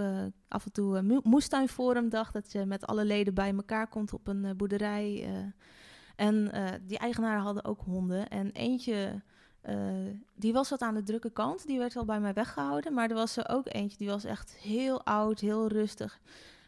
[0.47, 4.27] af en toe een Moestuinforum dag, dat je met alle leden bij elkaar komt op
[4.27, 5.27] een boerderij.
[6.15, 6.51] en
[6.87, 8.27] die eigenaren hadden ook honden.
[8.27, 9.21] En eentje,
[10.35, 12.93] die was wat aan de drukke kant, die werd al bij mij weggehouden.
[12.93, 16.19] Maar er was er ook eentje, die was echt heel oud, heel rustig.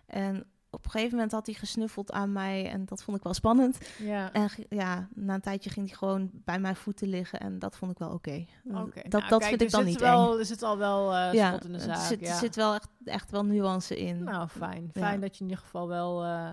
[0.05, 3.33] En op een gegeven moment had hij gesnuffeld aan mij en dat vond ik wel
[3.33, 3.77] spannend.
[3.97, 4.33] Ja.
[4.33, 7.91] En ja, na een tijdje ging hij gewoon bij mijn voeten liggen en dat vond
[7.91, 8.45] ik wel oké.
[8.63, 9.05] Okay.
[9.07, 10.39] Dat, nou, dat vind ik dan niet wel, eng.
[10.39, 11.97] Er zit al wel uh, ja, in de zaak.
[11.97, 12.37] Er zit, ja.
[12.37, 14.23] zit wel echt, echt wel nuance in.
[14.23, 14.89] Nou, fijn.
[14.93, 16.49] Fijn dat je in ieder geval wel uh,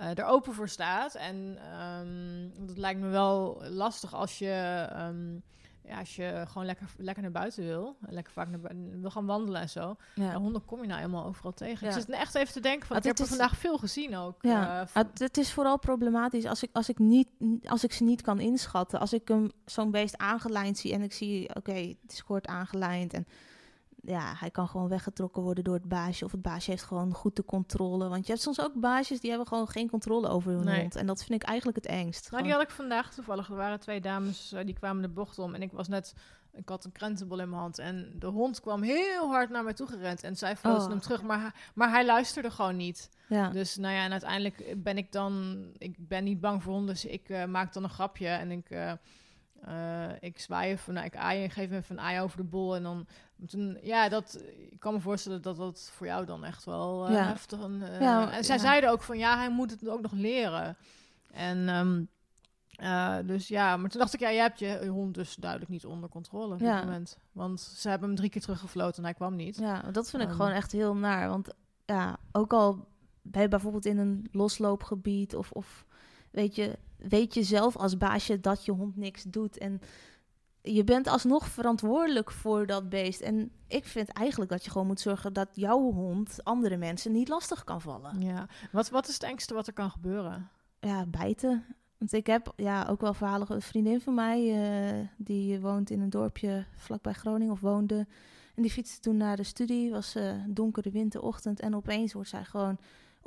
[0.00, 1.14] uh, er open voor staat.
[1.14, 1.58] En
[2.00, 4.88] um, dat lijkt me wel lastig als je...
[4.96, 5.42] Um,
[5.88, 9.26] ja, als je gewoon lekker, lekker naar buiten wil, lekker vaak naar buiten, wil gaan
[9.26, 9.96] wandelen en zo.
[10.14, 10.34] Ja.
[10.34, 11.86] honden kom je nou helemaal overal tegen.
[11.86, 11.94] Ja.
[11.94, 14.36] Ik zit echt even te denken van, ah, ik heb er vandaag veel gezien ook.
[14.40, 17.28] Ja, uh, het is vooral problematisch als ik, als ik, niet,
[17.64, 19.00] als ik ze niet kan inschatten.
[19.00, 23.12] Als ik hem zo'n beest aangelijnd zie en ik zie, oké, het is kort aangelijnd
[23.12, 23.26] en
[24.08, 26.24] ja, hij kan gewoon weggetrokken worden door het baasje.
[26.24, 28.08] Of het baasje heeft gewoon goed de controle.
[28.08, 30.96] Want je hebt soms ook baasjes die hebben gewoon geen controle over hun hond.
[30.96, 32.30] En dat vind ik eigenlijk het engst.
[32.30, 33.48] Nou, die had ik vandaag toevallig.
[33.48, 35.54] Er waren twee dames uh, die kwamen de bocht om.
[35.54, 36.14] En ik was net...
[36.52, 37.78] Ik had een krentenbol in mijn hand.
[37.78, 40.22] En de hond kwam heel hard naar mij toe gerend.
[40.22, 40.88] En zij floot oh.
[40.88, 41.22] hem terug.
[41.22, 43.10] Maar, maar hij luisterde gewoon niet.
[43.28, 43.48] Ja.
[43.50, 45.64] Dus nou ja, en uiteindelijk ben ik dan...
[45.78, 46.94] Ik ben niet bang voor honden.
[46.94, 48.28] Dus ik uh, maak dan een grapje.
[48.28, 48.70] En ik...
[48.70, 48.92] Uh,
[49.68, 52.76] uh, ik zwaai even, nou, ik aai en geef even een aai over de bol.
[52.76, 53.06] En dan,
[53.46, 57.14] toen, ja, dat, ik kan me voorstellen dat dat voor jou dan echt wel uh,
[57.14, 57.24] ja.
[57.24, 57.58] heftig...
[57.68, 58.62] Uh, ja, en zij ja.
[58.62, 60.76] zeiden ook van, ja, hij moet het ook nog leren.
[61.30, 62.08] En um,
[63.26, 66.08] dus ja, maar toen dacht ik, ja, jij hebt je hond dus duidelijk niet onder
[66.08, 66.76] controle op ja.
[66.76, 67.18] dit moment.
[67.32, 69.56] Want ze hebben hem drie keer teruggefloten en hij kwam niet.
[69.56, 71.28] Ja, dat vind ik um, gewoon echt heel naar.
[71.28, 72.86] Want ja, ook al
[73.22, 75.50] ben je bijvoorbeeld in een losloopgebied of...
[75.50, 75.86] of
[76.30, 79.58] weet je, weet je zelf als baasje dat je hond niks doet.
[79.58, 79.80] En
[80.62, 83.20] je bent alsnog verantwoordelijk voor dat beest.
[83.20, 87.28] En ik vind eigenlijk dat je gewoon moet zorgen dat jouw hond andere mensen niet
[87.28, 88.20] lastig kan vallen.
[88.20, 90.48] Ja, wat, wat is het engste wat er kan gebeuren?
[90.80, 91.64] Ja, bijten.
[91.98, 93.52] Want ik heb ja, ook wel verhalen.
[93.52, 94.40] Een vriendin van mij,
[95.00, 98.06] uh, die woont in een dorpje vlakbij Groningen, of woonde.
[98.54, 99.90] En die fietste toen naar de studie.
[99.90, 101.60] Was uh, donkere winterochtend.
[101.60, 102.78] En opeens wordt zij gewoon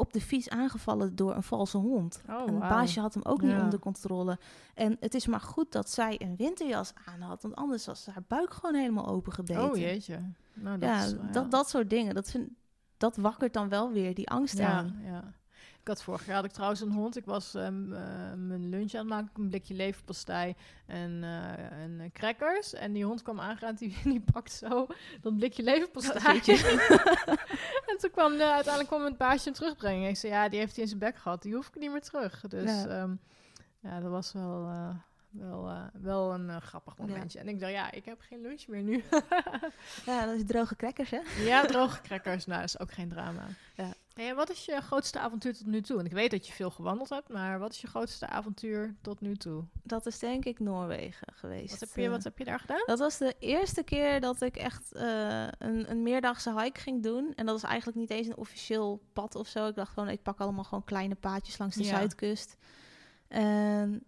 [0.02, 2.22] op de fiets aangevallen door een valse hond.
[2.30, 2.70] Oh, een wow.
[2.70, 4.40] baasje had hem ook niet onder controle.
[4.74, 8.24] En het is maar goed dat zij een winterjas aan had, want anders was haar
[8.28, 9.70] buik gewoon helemaal open gebeten.
[9.70, 10.20] Oh jeetje.
[10.54, 12.16] Nou, dat ja, is, dat, dat soort dingen.
[12.16, 12.50] Dat, vind,
[12.98, 15.00] dat wakkert dan wel weer die angst aan.
[15.04, 15.34] Ja.
[15.82, 17.17] Ik had vorig jaar had ik trouwens een hond.
[17.17, 18.00] Ik was um, uh,
[18.38, 22.74] mijn lunch aan het maken, een blikje leverpastei en, uh, en uh, crackers.
[22.74, 24.88] En die hond kwam aangerend, die, die pakt zo
[25.22, 26.39] dat blikje leverpastei.
[27.89, 30.10] en toen kwam uiteindelijk kwam het baasje hem terugbrengen.
[30.10, 31.41] Ik zei, ja, die heeft hij in zijn bek gehad.
[31.41, 32.44] Die hoef ik niet meer terug.
[32.48, 33.20] Dus ja, um,
[33.80, 34.70] ja dat was wel
[35.32, 37.39] wel, uh, wel een uh, grappig momentje.
[37.39, 37.46] Ja.
[37.46, 39.04] En ik dacht, ja, ik heb geen lunch meer nu.
[40.06, 41.20] ja, dat is droge crackers, hè?
[41.44, 42.46] ja, droge crackers.
[42.46, 43.48] Nou, dat is ook geen drama.
[43.76, 43.94] Ja.
[44.13, 46.00] En wat is je grootste avontuur tot nu toe?
[46.00, 49.21] En ik weet dat je veel gewandeld hebt, maar wat is je grootste avontuur tot
[49.21, 49.63] nu toe?
[49.84, 51.69] Dat is denk ik Noorwegen geweest.
[51.69, 52.84] Wat heb je, wat heb je daar gedaan?
[52.86, 57.34] Dat was de eerste keer dat ik echt uh, een, een meerdagse hike ging doen.
[57.36, 59.67] En dat is eigenlijk niet eens een officieel pad of zo.
[59.67, 61.89] Ik dacht gewoon, ik pak allemaal gewoon kleine paadjes langs de ja.
[61.89, 62.58] zuidkust.
[63.28, 64.04] En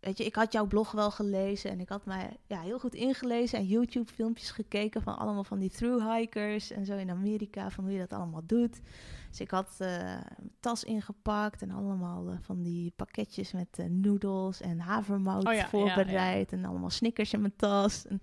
[0.00, 2.94] weet je, ik had jouw blog wel gelezen en ik had mij ja, heel goed
[2.94, 7.92] ingelezen en YouTube-filmpjes gekeken van allemaal van die thru-hikers en zo in Amerika, van hoe
[7.92, 8.80] je dat allemaal doet.
[9.28, 13.86] Dus ik had uh, een tas ingepakt en allemaal uh, van die pakketjes met uh,
[13.86, 16.62] noedels en havermout oh ja, voorbereid ja, ja.
[16.62, 18.06] en allemaal snickers in mijn tas.
[18.06, 18.20] En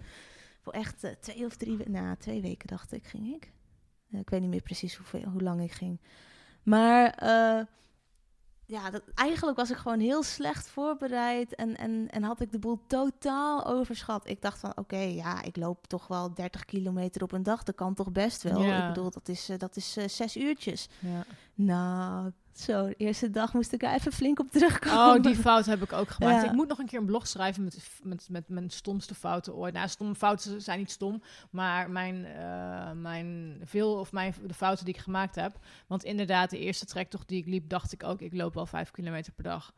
[0.61, 3.51] voor echt twee of drie, nou, twee weken dacht ik, ging ik.
[4.09, 5.99] ik weet niet meer precies hoeveel, hoe lang ik ging.
[6.63, 7.15] Maar
[8.69, 12.59] ja, dat, eigenlijk was ik gewoon heel slecht voorbereid en, en, en had ik de
[12.59, 14.29] boel totaal overschat.
[14.29, 17.63] Ik dacht van, oké, okay, ja, ik loop toch wel 30 kilometer op een dag.
[17.63, 18.61] Dat kan toch best wel.
[18.61, 18.81] Ja.
[18.81, 20.89] Ik bedoel, dat is, uh, dat is uh, zes uurtjes.
[20.99, 21.25] Ja.
[21.53, 25.15] Nou, zo, de eerste dag moest ik er even flink op terugkomen.
[25.15, 26.41] Oh, die fout heb ik ook gemaakt.
[26.41, 26.49] Ja.
[26.49, 29.73] Ik moet nog een keer een blog schrijven met, met, met mijn stomste fouten ooit.
[29.73, 34.85] Nou, stomme fouten zijn niet stom, maar mijn, uh, mijn veel of mijn, de fouten
[34.85, 35.59] die ik gemaakt heb.
[35.87, 38.91] Want inderdaad, de eerste trektocht die ik liep, dacht ik ook, ik loop wel vijf
[38.91, 39.73] kilometer per dag.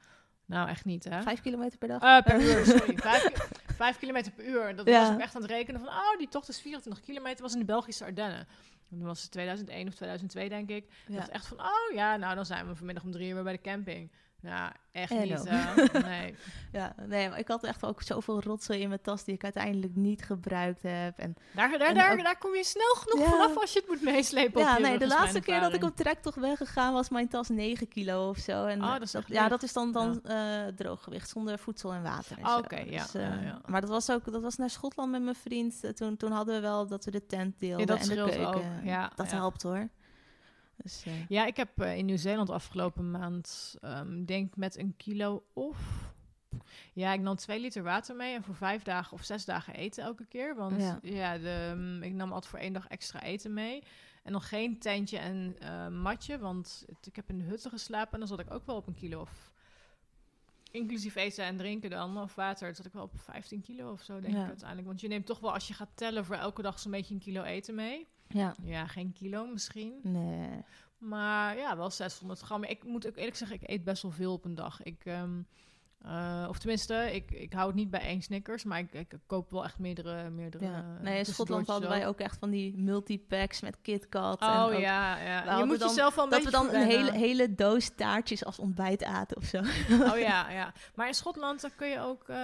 [0.46, 1.22] Nou, echt niet, hè?
[1.22, 2.04] Vijf kilometer per dag?
[2.04, 2.98] Uh, per uur, sorry.
[3.10, 4.76] vijf, vijf, kilometer per uur.
[4.76, 5.02] Dat ja.
[5.02, 7.60] was ik echt aan het rekenen van, oh, die tocht is 24 kilometer, was in
[7.60, 8.48] de Belgische Ardennen.
[8.92, 10.86] En dan was het 2001 of 2002, denk ik.
[10.90, 11.14] Ja.
[11.14, 13.44] Ik dacht echt van, oh ja, nou dan zijn we vanmiddag om drie uur weer
[13.44, 14.12] bij de camping.
[14.42, 15.24] Ja, echt Hello.
[15.36, 15.50] niet.
[15.50, 16.00] hè?
[16.10, 16.36] nee.
[16.72, 19.96] Ja, nee, maar ik had echt ook zoveel rotzooi in mijn tas die ik uiteindelijk
[19.96, 21.18] niet gebruikt heb.
[21.18, 23.32] En Daar, daar, En daar, ook- daar kom je snel genoeg Ja.
[23.32, 24.62] vanaf als je het moet meeslepen.
[24.62, 27.88] ja, nee, de laatste keer dat ik op trektocht ben gegaan was mijn tas 9
[27.88, 28.66] kilo of zo.
[28.66, 32.04] En Oh, eh, dat is ja, dat is dan, dan eh, drooggewicht zonder voedsel en
[32.04, 32.38] water.
[32.38, 32.60] en Oh, zo.
[32.60, 33.62] oké, ja, Dus, eh, ja, ja.
[33.66, 35.84] Maar dat was ook dat was naar Schotland met mijn vriend.
[35.84, 38.48] Eh, Toen, toen hadden we wel dat we de tent deelden en de keuken.
[38.48, 39.36] ook, ja, dat ja.
[39.36, 39.88] helpt hoor.
[40.84, 45.44] Dus, eh, Ja, ik heb eh, in Nieuw-Zeeland afgelopen maand, ehm, denk met een kilo
[45.54, 46.08] of...
[46.94, 50.04] Ja, ik nam twee liter water mee en voor vijf dagen of zes dagen eten
[50.04, 50.56] elke keer.
[50.56, 51.38] Want ja, Ja.
[51.38, 53.84] de, mm, ik nam altijd voor één dag extra eten mee.
[54.24, 58.14] En nog geen tentje en eh, matje, want het- ik heb in de hutten geslapen
[58.14, 59.52] en dan zat ik ook wel op een kilo of...
[60.72, 64.20] Inclusief eten en drinken dan, of water, zat ik wel op 15 kilo of zo,
[64.20, 64.42] denk Ja.
[64.42, 64.88] ik uiteindelijk.
[64.88, 67.20] Want je neemt toch wel, als je gaat tellen, voor elke dag zo'n beetje een
[67.20, 68.08] kilo eten mee.
[68.30, 70.00] Ja, Ja, geen kilo misschien.
[70.04, 70.64] nee.
[70.98, 72.64] Maar ja, wel 600 gram.
[72.64, 74.84] Ik moet ook eerlijk zeggen, ik eet best wel veel op een dag.
[74.84, 75.42] Ik, ehm,
[76.06, 79.52] eh, of tenminste, ik, ik hou het niet bij één Snickers, maar ik, ik koop
[79.52, 80.30] wel echt meerdere.
[80.30, 80.98] meerdere Ja.
[81.02, 84.42] Nee, in Schotland hadden wij ook echt van die multipacks met KitKat.
[84.42, 85.58] en Oh ook ja, ja.
[85.58, 88.60] Je moet dan- jezelf wel een Dat we dan een hele, hele doos taartjes als
[88.60, 89.58] ontbijt aten of zo.
[90.12, 90.74] Oh ja, ja.
[90.96, 92.36] Maar in Schotland, daar kun je ook, eh,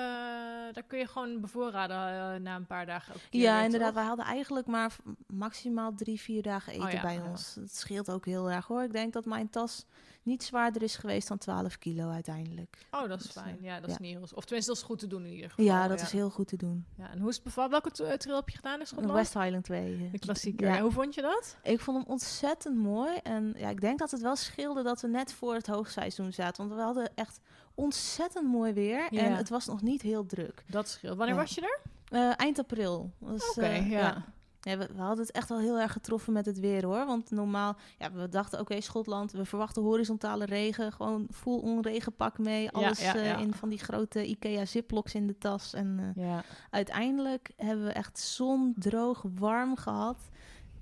[0.71, 3.15] daar kun je gewoon bevoorraden eh, na een paar dagen.
[3.15, 3.93] Ook Ja, inderdaad.
[3.93, 4.95] Wij hadden eigenlijk maar
[5.27, 7.23] maximaal drie, vier dagen eten Oh ja, bij ja.
[7.29, 7.55] ons.
[7.55, 8.83] Het scheelt ook heel erg hoor.
[8.83, 9.85] Ik denk dat mijn tas
[10.25, 12.77] niet zwaarder is geweest dan 12 kilo uiteindelijk.
[12.91, 13.57] Oh, dat is Dus, eh, fijn.
[13.61, 13.93] Ja, dat ja.
[13.93, 14.21] is niet heel...
[14.21, 15.65] Of tenminste, dat is goed te doen in ieder geval.
[15.65, 16.85] Ja, dat is heel goed te doen.
[16.97, 17.71] Ja, en hoe is het bevallen?
[17.71, 19.13] Welke eh, trail heb je gedaan in Schotland?
[19.13, 20.09] West Highland 2.
[20.11, 20.67] De klassieker.
[20.67, 20.81] Ja.
[20.81, 21.57] Hoe vond je dat?
[21.63, 23.17] Ik vond hem ontzettend mooi.
[23.23, 26.67] En ja, ik denk dat het wel scheelde dat we net voor het hoogseizoen zaten.
[26.67, 27.39] Want we hadden echt
[27.75, 29.07] ontzettend mooi weer.
[29.11, 30.63] En het was nog niet heel druk.
[30.67, 31.17] Dat scheelt.
[31.17, 31.79] Wanneer was je er?
[32.09, 33.11] Eh, eind april.
[33.19, 34.25] Dus, Oké, eh, ja.
[34.67, 37.05] Ja, we, we hadden het echt wel heel erg getroffen met het weer hoor.
[37.05, 40.91] Want normaal, ja, we dachten oké, Schotland, we verwachten horizontale regen.
[40.91, 42.71] Gewoon full on regenpak mee.
[42.71, 43.37] Alles ja, eh, ja.
[43.37, 45.73] in van die grote IKEA ziplocks in de tas.
[45.73, 46.43] En Ja.
[46.69, 50.17] uiteindelijk hebben we echt zon, droog, warm gehad.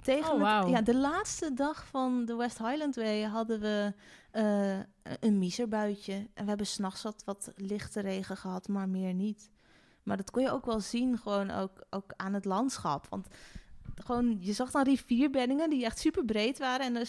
[0.01, 3.93] Tegen Oh, het- ja, de laatste dag van de West Highland Way hadden we
[4.31, 4.79] eh,
[5.19, 6.13] een miserbuitje.
[6.13, 9.49] En we hebben s'nachts wat, wat lichte regen gehad, maar meer niet.
[10.03, 13.05] Maar dat kon je ook wel zien, gewoon ook, ook aan het landschap.
[13.09, 13.27] Want
[13.95, 16.85] gewoon, je zag dan rivierbeddingen die echt super breed waren.
[16.85, 17.05] En er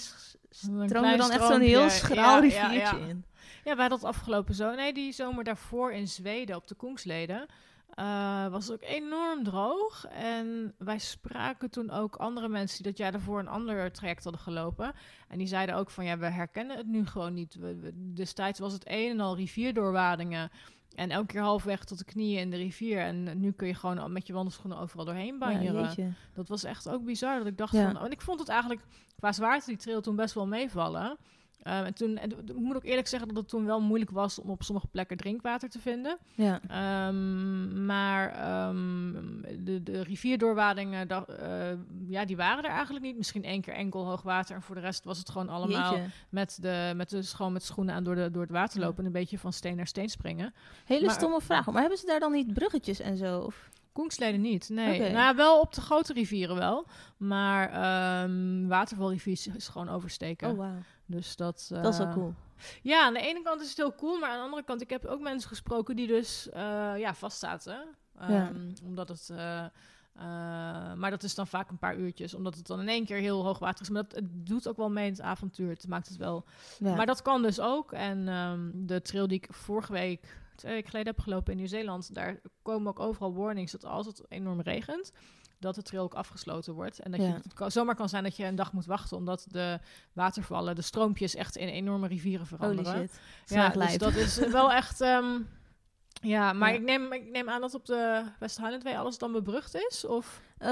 [0.50, 3.06] stroomde dan echt zo'n heel schraal ja, riviertje ja.
[3.06, 3.24] in.
[3.64, 4.74] Ja, wij het afgelopen zo.
[4.74, 7.46] Nee, die zomer daarvoor in Zweden op de Koengsleden.
[7.94, 10.04] eh, was het ook enorm droog.
[10.06, 14.42] En wij spraken toen ook andere mensen die dat jaar daarvoor een ander traject hadden
[14.42, 14.92] gelopen.
[15.28, 17.54] En die zeiden ook van ja, we herkennen het nu gewoon niet.
[17.54, 20.50] We, we- destijds was het een en al rivierdoorwadingen.
[20.94, 22.98] En elke keer halfweg tot de knieën in de rivier.
[23.00, 26.16] En nu kun je gewoon met je wandelschoenen overal doorheen banjeren.
[26.34, 27.38] Dat was echt ook bizar.
[27.38, 27.92] Dat ik dacht Ja.
[27.92, 28.04] van.
[28.04, 28.80] En ik vond het eigenlijk
[29.18, 31.16] qua zwaarte die trail toen best wel meevallen.
[31.64, 34.38] Ehm, en toen, en ik moet ook eerlijk zeggen dat het toen wel moeilijk was
[34.38, 36.18] om op sommige plekken drinkwater te vinden.
[36.34, 36.60] ja.
[36.68, 39.12] Ehm, maar ehm,
[39.64, 43.16] de, de rivierdoorwadingen, da- eh, ja, die waren er eigenlijk niet.
[43.16, 44.54] Misschien één keer enkel hoogwater.
[44.54, 46.10] En voor de rest was het gewoon allemaal Jeetje.
[46.28, 48.98] met, de, met, de, gewoon met schoenen aan door, de, door het water lopen.
[48.98, 50.54] En een beetje van steen naar steen springen.
[50.84, 51.66] Hele Maar- stomme vraag.
[51.66, 53.38] Maar hebben ze daar dan niet bruggetjes en zo?
[53.40, 53.70] Of?
[53.92, 55.10] Koengsleden niet, nee.
[55.12, 56.86] Nou, wel op de grote rivieren wel.
[57.16, 60.50] Maar ehm watervalrivier is, gewoon oversteken.
[60.50, 60.78] Oh, wauw.
[61.06, 61.66] Dus dat...
[61.70, 62.34] Dat is wel eh, cool.
[62.82, 64.90] Ja, aan de ene kant is het heel cool, maar aan de andere kant, ik
[64.90, 67.86] heb ook mensen gesproken die dus uh, ja, vastzaten.
[68.22, 68.52] Um, Ja.
[68.84, 69.28] Omdat het.
[69.32, 69.66] Uh,
[70.94, 73.44] maar dat is dan vaak een paar uurtjes, omdat het dan in één keer heel
[73.44, 73.90] hoog water is.
[73.90, 75.68] Maar dat het doet ook wel mee in het avontuur.
[75.68, 76.44] Het maakt het wel.
[76.78, 76.94] Ja.
[76.94, 77.92] Maar dat kan dus ook.
[77.92, 82.14] En um, de trail die ik vorige week, twee weken geleden heb gelopen in Nieuw-Zeeland,
[82.14, 85.12] daar komen ook overal warnings dat als het enorm regent,
[85.64, 86.98] dat de trail ook afgesloten wordt.
[86.98, 87.26] En dat Ja.
[87.26, 89.78] je, het kan, zomaar kan zijn dat je een dag moet wachten, omdat de
[90.12, 92.92] watervallen, de stroompjes echt in enorme rivieren veranderen.
[92.92, 93.20] Holy shit.
[93.46, 95.00] Ja, dus dat is wel echt...
[95.00, 95.40] ehm,
[96.22, 96.74] ja, maar Ja.
[96.74, 100.04] Ik, neem, ik neem aan dat op de West Highland Way alles dan bebrugd is?
[100.06, 100.40] Of?
[100.58, 100.68] Eh,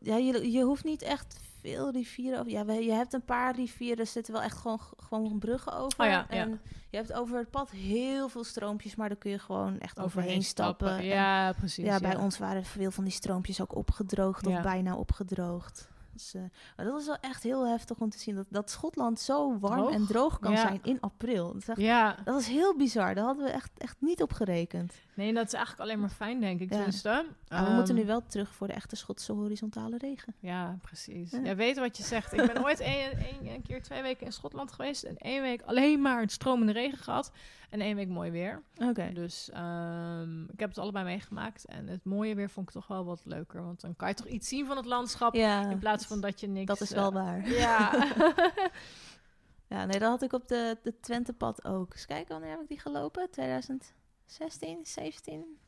[0.00, 2.50] ja, je, je hoeft niet echt veel rivieren over.
[2.52, 6.00] Ja, we- je hebt een paar rivieren, er zitten wel echt gewoon, gewoon bruggen over.
[6.00, 6.36] Oh ja, ja.
[6.42, 9.98] en je hebt over het pad heel veel stroompjes, maar daar kun je gewoon echt
[10.00, 10.96] overheen, stappen.
[10.98, 11.84] En Ja, precies.
[11.84, 15.88] ja, bij ons waren veel van die stroompjes ook opgedroogd of bijna opgedroogd.
[16.12, 16.40] Dus, eh,
[16.76, 19.76] maar dat was wel echt heel heftig om te zien dat, dat Schotland zo warm
[19.76, 19.92] Droog?
[19.92, 21.52] en droog kan zijn in april.
[21.52, 21.78] Dat is, echt-
[22.24, 23.14] dat is heel bizar.
[23.14, 24.92] Daar hadden we echt, echt niet op gerekend.
[25.16, 26.68] Nee, dat is eigenlijk alleen maar fijn, denk ik.
[26.70, 26.74] Ja.
[26.76, 27.26] Tenminste.
[27.48, 30.34] Maar we moeten Ehm, nu wel terug voor de echte Schotse horizontale regen.
[30.38, 31.30] Ja, precies.
[31.30, 31.40] Ja.
[31.44, 32.32] Ja, weet wat je zegt.
[32.32, 35.02] Ik ben ooit een, een, een keer twee weken in Schotland geweest.
[35.02, 37.32] En één week alleen maar het stromende regen gehad.
[37.70, 38.62] En één week mooi weer.
[38.76, 39.12] Oké.
[39.12, 41.64] Dus ehm, ik heb het allebei meegemaakt.
[41.64, 43.64] En het mooie weer vond ik toch wel wat leuker.
[43.64, 45.34] Want dan kan je toch iets zien van het landschap.
[45.34, 46.66] Ja, in plaats van dat je niks...
[46.66, 47.48] dat is eh, wel waar.
[47.48, 47.92] Ja.
[49.68, 51.92] Ja, nee, dat had ik op de, de Twentepad ook.
[51.92, 53.28] Eens kijken, wanneer heb ik die gelopen?
[54.26, 55.58] 2016, 17,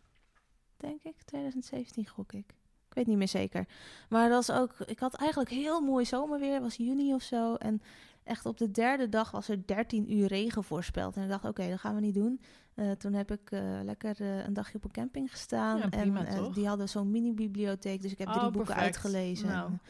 [0.76, 1.22] denk ik.
[1.24, 2.54] 2017 gok ik.
[2.88, 3.66] Ik weet niet meer zeker.
[4.08, 4.74] Maar dat was ook...
[4.86, 6.60] Ik had eigenlijk heel mooi zomerweer.
[6.60, 7.54] was juni of zo.
[7.54, 7.82] En
[8.24, 11.16] echt op de derde dag was er 13 uur regen voorspeld.
[11.16, 12.40] En ik dacht, oké, dat gaan we niet doen.
[12.74, 15.78] Uh, toen heb ik uh, lekker uh, een dagje op een camping gestaan.
[15.78, 16.54] Ja, prima, en toch?
[16.54, 18.02] die hadden zo'n mini-bibliotheek.
[18.02, 18.86] Dus ik heb Oh, drie boeken perfect.
[18.86, 19.48] uitgelezen.
[19.48, 19.66] Nou.
[19.70, 19.80] En,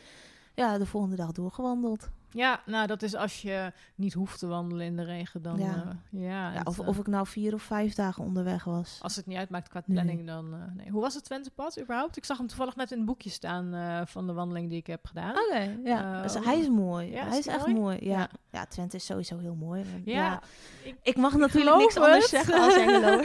[0.59, 2.09] ja, de volgende dag doorgewandeld.
[2.31, 5.65] Ja, nou dat is als je niet hoeft te wandelen in de regen, dan Ja.
[5.67, 5.97] ja.
[6.11, 8.99] ja, Ja, of, eh, of ik nou vier of vijf dagen onderweg was.
[9.03, 9.97] als het niet uitmaakt qua Nee.
[9.97, 10.91] planning, dan eh, nee.
[10.91, 12.17] Hoe was het Twentepad überhaupt?
[12.17, 14.87] Ik zag hem toevallig net in het boekje staan eh, van de wandeling die ik
[14.87, 15.31] heb gedaan.
[15.31, 16.17] Oké, ja.
[16.17, 16.45] Eh, Dus oh.
[16.45, 17.11] hij is mooi.
[17.11, 17.75] Ja, hij is echt mooi?
[17.81, 17.99] mooi.
[18.01, 18.19] Ja.
[18.19, 18.29] Ja.
[18.51, 18.65] Ja.
[18.67, 19.85] Twente is sowieso heel mooi.
[20.05, 20.41] ja, Ja.
[20.85, 23.23] ik- Ik mag natuurlijk niks anders zeggen als Hengelo.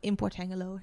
[0.00, 0.78] Import Hengelo.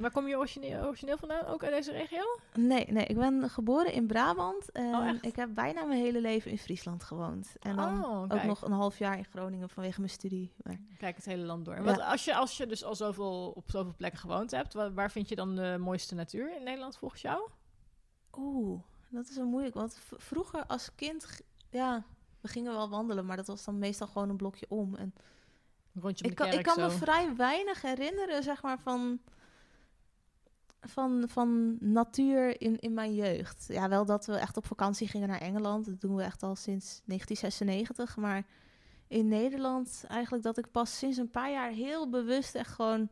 [0.00, 1.46] Waar kom je origineel, origineel vandaan?
[1.46, 2.38] Ook uit deze regio?
[2.54, 4.70] Nee, nee, ik ben geboren in Brabant.
[4.70, 7.54] En Oh, ik heb bijna mijn hele leven in Friesland gewoond.
[7.58, 10.52] En dan oh, ook nog een half jaar in Groningen vanwege mijn studie.
[10.62, 11.74] Maar Kijk het hele land door.
[11.74, 11.82] Ja.
[11.82, 15.10] Want als je, als je dus al zoveel, op zoveel plekken gewoond hebt, waar, waar
[15.10, 17.48] vind je dan de mooiste natuur in Nederland volgens jou?
[18.36, 19.74] Oeh, dat is wel moeilijk.
[19.74, 22.04] Want vroeger als kind, ja,
[22.40, 24.94] we gingen wel wandelen, maar dat was dan meestal gewoon een blokje om.
[24.94, 25.14] En
[25.94, 28.78] Een rondje om ik de kan, kerk ik kan me vrij weinig herinneren, zeg maar,
[28.78, 29.20] van,
[30.80, 33.64] van, van natuur in, in mijn jeugd.
[33.68, 35.86] Ja, wel dat we echt op vakantie gingen naar Engeland.
[35.86, 38.16] Dat doen we echt al sinds 1996.
[38.16, 38.46] Maar
[39.08, 43.08] in Nederland eigenlijk dat ik pas sinds een paar jaar heel bewust echt gewoon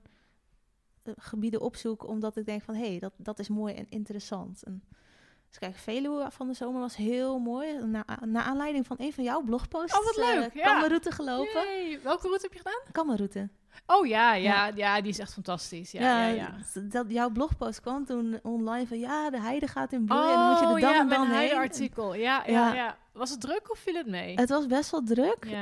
[1.02, 2.07] eh, gebieden opzoek.
[2.07, 4.62] Omdat ik denk van, hé, hey, dat, dat is mooi en interessant.
[4.62, 4.83] En,
[5.49, 7.79] dus kijk, Veluwe van de zomer was heel mooi.
[8.27, 9.99] Na, aanleiding van een van jouw blogposts.
[9.99, 10.65] Oh, wat eh, leuk, ja.
[10.65, 11.65] Kammerroute gelopen.
[11.65, 12.01] Yay.
[12.03, 12.81] Welke route heb je gedaan?
[12.93, 13.49] Kammerroute.
[13.87, 15.91] Oh ja, ja, ja, die is echt fantastisch.
[15.91, 16.81] Ja, ja, ja.
[16.83, 20.49] Dat, jouw blogpost kwam toen online van ja, de heide gaat in bloei en dan
[20.49, 21.55] moet je er dan Oh, ja, en dan heen.
[21.57, 22.15] artikel.
[22.15, 22.97] Ja, ja, ja.
[23.13, 24.35] Was het druk of viel het mee?
[24.35, 25.45] Het was best wel druk.
[25.45, 25.53] Eh,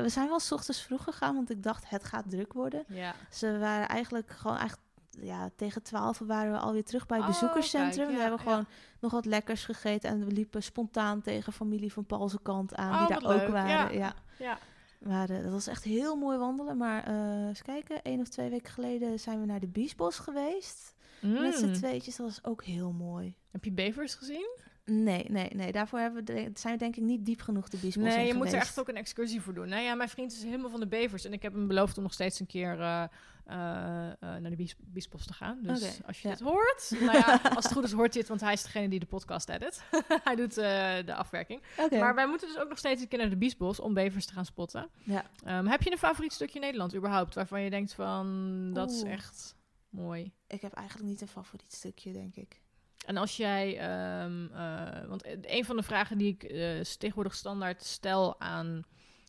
[0.00, 2.84] we zijn wel 's ochtends vroeg gegaan, want ik dacht het gaat druk worden.
[2.88, 3.14] ja.
[3.30, 4.78] Ze waren eigenlijk gewoon echt,
[5.20, 8.04] ja, tegen 12 waren we alweer terug bij het Oh, bezoekerscentrum.
[8.06, 8.50] kijk, we hebben ja.
[8.50, 8.66] gewoon
[9.00, 13.06] nog wat lekkers gegeten en we liepen spontaan tegen familie van Paulse kant aan, Oh,
[13.06, 13.70] die wat daar ook waren.
[13.70, 13.88] ja.
[13.98, 14.14] Ja.
[14.38, 14.58] ja.
[15.00, 16.76] Maar eh, dat was echt heel mooi wandelen.
[16.76, 20.94] Maar eh eens kijken, één of twee weken geleden zijn we naar de Biesbos geweest.
[21.20, 21.72] Met z'n Mm.
[21.72, 23.36] tweetjes, dat was ook heel mooi.
[23.50, 24.48] Heb je bevers gezien?
[24.90, 25.72] Nee, nee, nee.
[25.72, 28.34] Daarvoor hebben we de- zijn we denk ik niet diep genoeg de Biesbos Nee, je
[28.34, 29.68] moet er echt ook een excursie voor doen.
[29.68, 31.24] Nou ja, mijn vriend is helemaal van de bevers.
[31.24, 34.56] En ik heb hem beloofd om nog steeds een keer eh, eh, eh, naar de
[34.56, 35.58] Bies Biesbos te gaan.
[35.62, 36.34] Dus als je ja.
[36.34, 36.90] dit hoort...
[37.00, 39.48] nou ja, als het goed is hoort het, want hij is degene die de podcast
[39.48, 39.82] edit.
[40.24, 41.62] hij doet de afwerking.
[41.90, 44.32] Maar wij moeten dus ook nog steeds een keer naar de Biesbos om bevers te
[44.32, 44.88] gaan spotten.
[45.02, 45.24] Ja.
[45.44, 47.34] Ehm, heb je een favoriet stukje Nederland überhaupt?
[47.34, 49.56] Waarvan je denkt van, dat is echt
[49.88, 50.32] mooi.
[50.46, 52.64] Ik heb eigenlijk niet een favoriet stukje, denk ik.
[53.06, 57.82] En als jij, ehm, eh, want een van de vragen die ik eh, tegenwoordig standaard
[57.82, 58.84] stel aan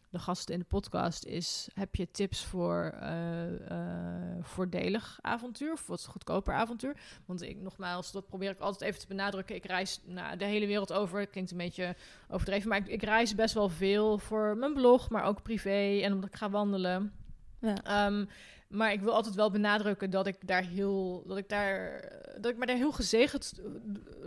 [0.09, 5.87] de gasten in de podcast is: heb je tips voor eh, eh, voordelig avontuur of
[5.87, 6.97] wat goedkoper avontuur?
[7.25, 9.55] Want ik nogmaals, dat probeer ik altijd even te benadrukken.
[9.55, 11.27] Ik reis nou, de hele wereld over.
[11.27, 11.95] Klinkt een beetje
[12.29, 16.13] overdreven, maar ik, ik reis best wel veel voor mijn blog, maar ook privé en
[16.13, 17.13] omdat ik ga wandelen.
[17.59, 17.83] Ja.
[17.83, 18.25] Ehm,
[18.67, 22.57] maar ik wil altijd wel benadrukken dat ik daar heel, dat ik daar, dat ik
[22.57, 23.53] me daar heel gezegend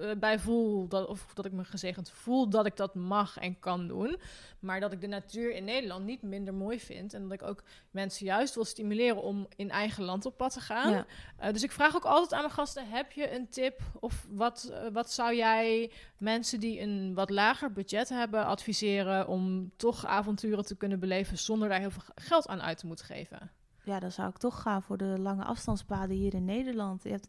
[0.01, 3.59] eh, bij voel, dat, of dat ik me gezegend voel dat ik dat mag en
[3.59, 4.17] kan doen.
[4.59, 7.63] Maar dat ik de natuur in Nederland niet minder mooi vind en dat ik ook
[7.91, 10.93] mensen juist wil stimuleren om in eigen land op pad te gaan.
[10.93, 11.07] Ja.
[11.37, 14.71] Eh, dus ik vraag ook altijd aan mijn gasten: heb je een tip of wat,
[14.73, 20.65] eh, wat zou jij mensen die een wat lager budget hebben adviseren om toch avonturen
[20.65, 23.51] te kunnen beleven zonder daar heel veel geld aan uit te moeten geven?
[23.85, 27.03] Ja, dan zou ik toch gaan voor de lange afstandspaden hier in Nederland.
[27.03, 27.29] Je hebt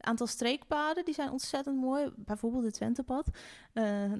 [0.00, 2.10] een aantal streekpaden, die zijn ontzettend mooi.
[2.16, 3.30] Bijvoorbeeld het Twentepad.
[3.72, 4.12] Eh,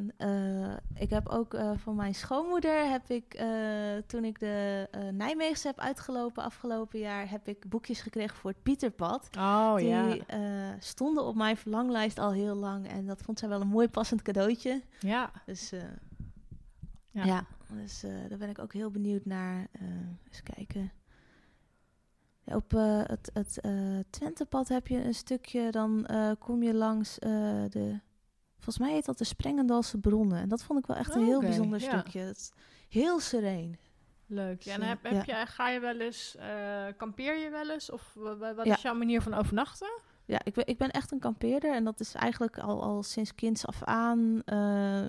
[0.94, 3.48] ik heb ook eh, van mijn schoonmoeder, heb ik, eh,
[4.06, 9.28] toen ik de Nijmeegse heb uitgelopen afgelopen jaar, heb ik boekjes gekregen voor het Pieterpad.
[9.38, 10.22] Oh die
[10.78, 12.88] stonden op mijn verlanglijst al heel lang.
[12.88, 14.82] En dat vond zij wel een mooi passend cadeautje.
[14.98, 15.30] Ja.
[15.46, 15.72] Dus
[17.12, 17.24] Ja.
[17.24, 17.46] ja.
[17.68, 19.66] dus daar ben ik ook heel benieuwd naar.
[20.28, 20.92] Eens kijken.
[22.54, 23.72] Op eh, het, het eh,
[24.10, 27.98] Twentepad heb je een stukje, dan eh, kom je langs de...
[28.54, 30.38] Volgens mij heet dat de Sprengendalse Bronnen.
[30.38, 31.88] En dat vond ik wel echt een heel bijzonder ja.
[31.88, 32.20] stukje.
[32.20, 32.52] Is
[32.88, 33.78] heel sereen.
[34.26, 34.62] Leuk.
[34.62, 36.36] Ja, en heb, heb je, ga je wel eens,
[36.96, 37.90] kampeer je wel eens?
[37.90, 40.00] Of wa- wa- wat is jouw manier van overnachten?
[40.24, 41.74] Ja, ik ben, ik ben echt een kampeerder.
[41.74, 44.34] En dat is eigenlijk al, al sinds kinds af aan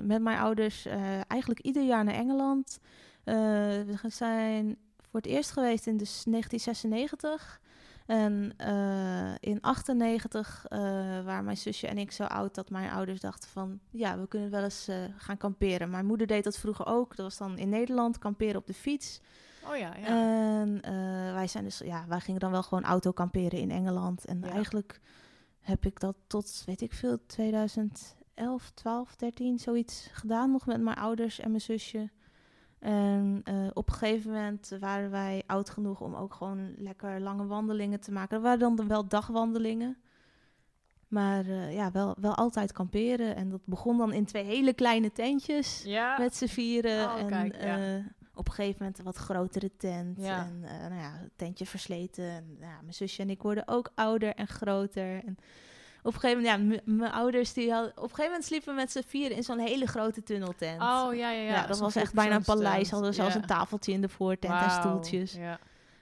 [0.08, 0.86] met mijn ouders
[1.28, 2.80] eigenlijk ieder jaar naar Engeland.
[3.24, 4.78] We zijn
[5.12, 7.62] voor het eerst geweest in dus 1996.
[8.06, 10.80] En eh, in 98 uh,
[11.24, 13.80] waren mijn zusje en ik zo oud dat mijn ouders dachten van...
[13.90, 15.90] ja, we kunnen wel eens uh, gaan kamperen.
[15.90, 17.16] Mijn moeder deed dat vroeger ook.
[17.16, 19.22] Dat was dan in Nederland, kamperen op de fiets.
[19.70, 20.06] Oh ja, ja.
[20.06, 20.82] En
[21.34, 24.26] wij zijn dus, ja, wij gingen dan wel gewoon auto kamperen in Engeland.
[24.26, 24.50] En Ja.
[24.50, 25.00] eigenlijk
[25.60, 30.52] heb ik dat tot, weet ik veel, 2011, 12, 13, zoiets gedaan.
[30.52, 32.10] Nog met mijn ouders en mijn zusje.
[32.82, 37.46] En eh, op een gegeven moment waren wij oud genoeg om ook gewoon lekker lange
[37.46, 38.42] wandelingen te maken.
[38.42, 39.98] Dat waren dan wel dagwandelingen.
[41.08, 43.36] Maar eh, ja, wel, wel altijd kamperen.
[43.36, 47.06] En dat begon dan in twee hele kleine tentjes Ja, met z'n vieren.
[47.06, 47.78] Oh, en kijk, ja.
[47.78, 50.22] eh, op een gegeven moment een wat grotere tent.
[50.22, 50.46] Ja.
[50.46, 50.60] En
[50.90, 52.30] nou ja, tentje versleten.
[52.30, 55.24] En, ja, mijn zusje en ik worden ook ouder en groter.
[55.26, 55.38] En
[56.04, 57.92] op een gegeven moment, ja, mijn ouders die hadden...
[57.92, 60.82] Op een gegeven moment sliepen we met z'n vieren in zo'n hele grote tunneltent.
[60.82, 61.42] Oh ja, ja, ja.
[61.42, 62.90] ja, dat was echt bijna een paleis.
[62.90, 65.34] Hadden we zelfs een tafeltje in de voortent en stoeltjes.
[65.34, 65.60] Ja.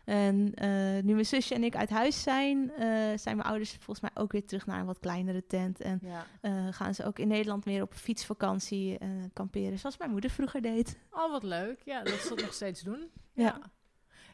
[0.09, 3.99] En eh, nu mijn zusje en ik uit huis zijn, eh, zijn mijn ouders volgens
[3.99, 5.81] mij ook weer terug naar een wat kleinere tent.
[5.81, 6.25] En ja.
[6.41, 8.97] eh, gaan ze ook in Nederland meer op fietsvakantie
[9.33, 10.97] kamperen, zoals mijn moeder vroeger deed.
[11.11, 11.81] Oh, wat leuk.
[11.85, 13.09] Ja, dat ze dat nog steeds doen.
[13.33, 13.43] Ja.
[13.43, 13.59] Ja.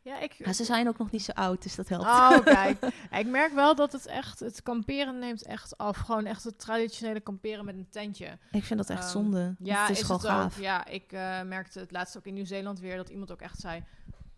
[0.06, 0.46] Ja, ik...
[0.46, 2.06] Maar ze zijn ook nog niet zo oud, dus dat helpt.
[2.06, 2.86] Oh, kijk.
[3.12, 5.98] Ik merk wel dat het echt, het kamperen neemt echt af.
[5.98, 8.38] Gewoon echt het traditionele kamperen met een tentje.
[8.52, 9.56] Ik vind dat echt Ehm, zonde.
[9.60, 10.56] Ja, het is, gewoon het gaaf.
[10.58, 10.64] Ook.
[10.64, 13.84] Ja, ik eh, merkte het laatst ook in Nieuw-Zeeland weer dat iemand ook echt zei...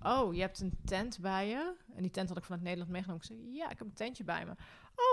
[0.02, 1.74] Oh, je hebt een tent bij je.
[1.96, 3.22] En die tent had ik vanuit Nederland meegenomen.
[3.22, 4.52] Ik zei, ja, ik heb een tentje bij me.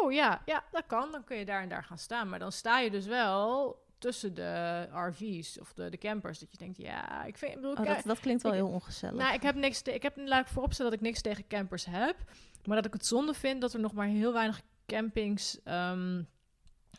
[0.00, 1.12] Oh ja, ja, dat kan.
[1.12, 2.28] Dan kun je daar en daar gaan staan.
[2.28, 6.38] Maar dan sta je dus wel tussen de RV's of de, de campers.
[6.38, 7.50] Dat je denkt, ja, ik vind...
[7.55, 9.20] Ik bedoel, Oh, dat, dat klinkt wel ik- heel ongezellig.
[9.20, 9.80] nou, ik heb niks.
[9.82, 12.16] te- ik heb laat ik vooropstellen dat ik niks tegen campers heb,
[12.64, 16.22] maar dat ik het zonde vind dat er nog maar heel weinig campings ehm,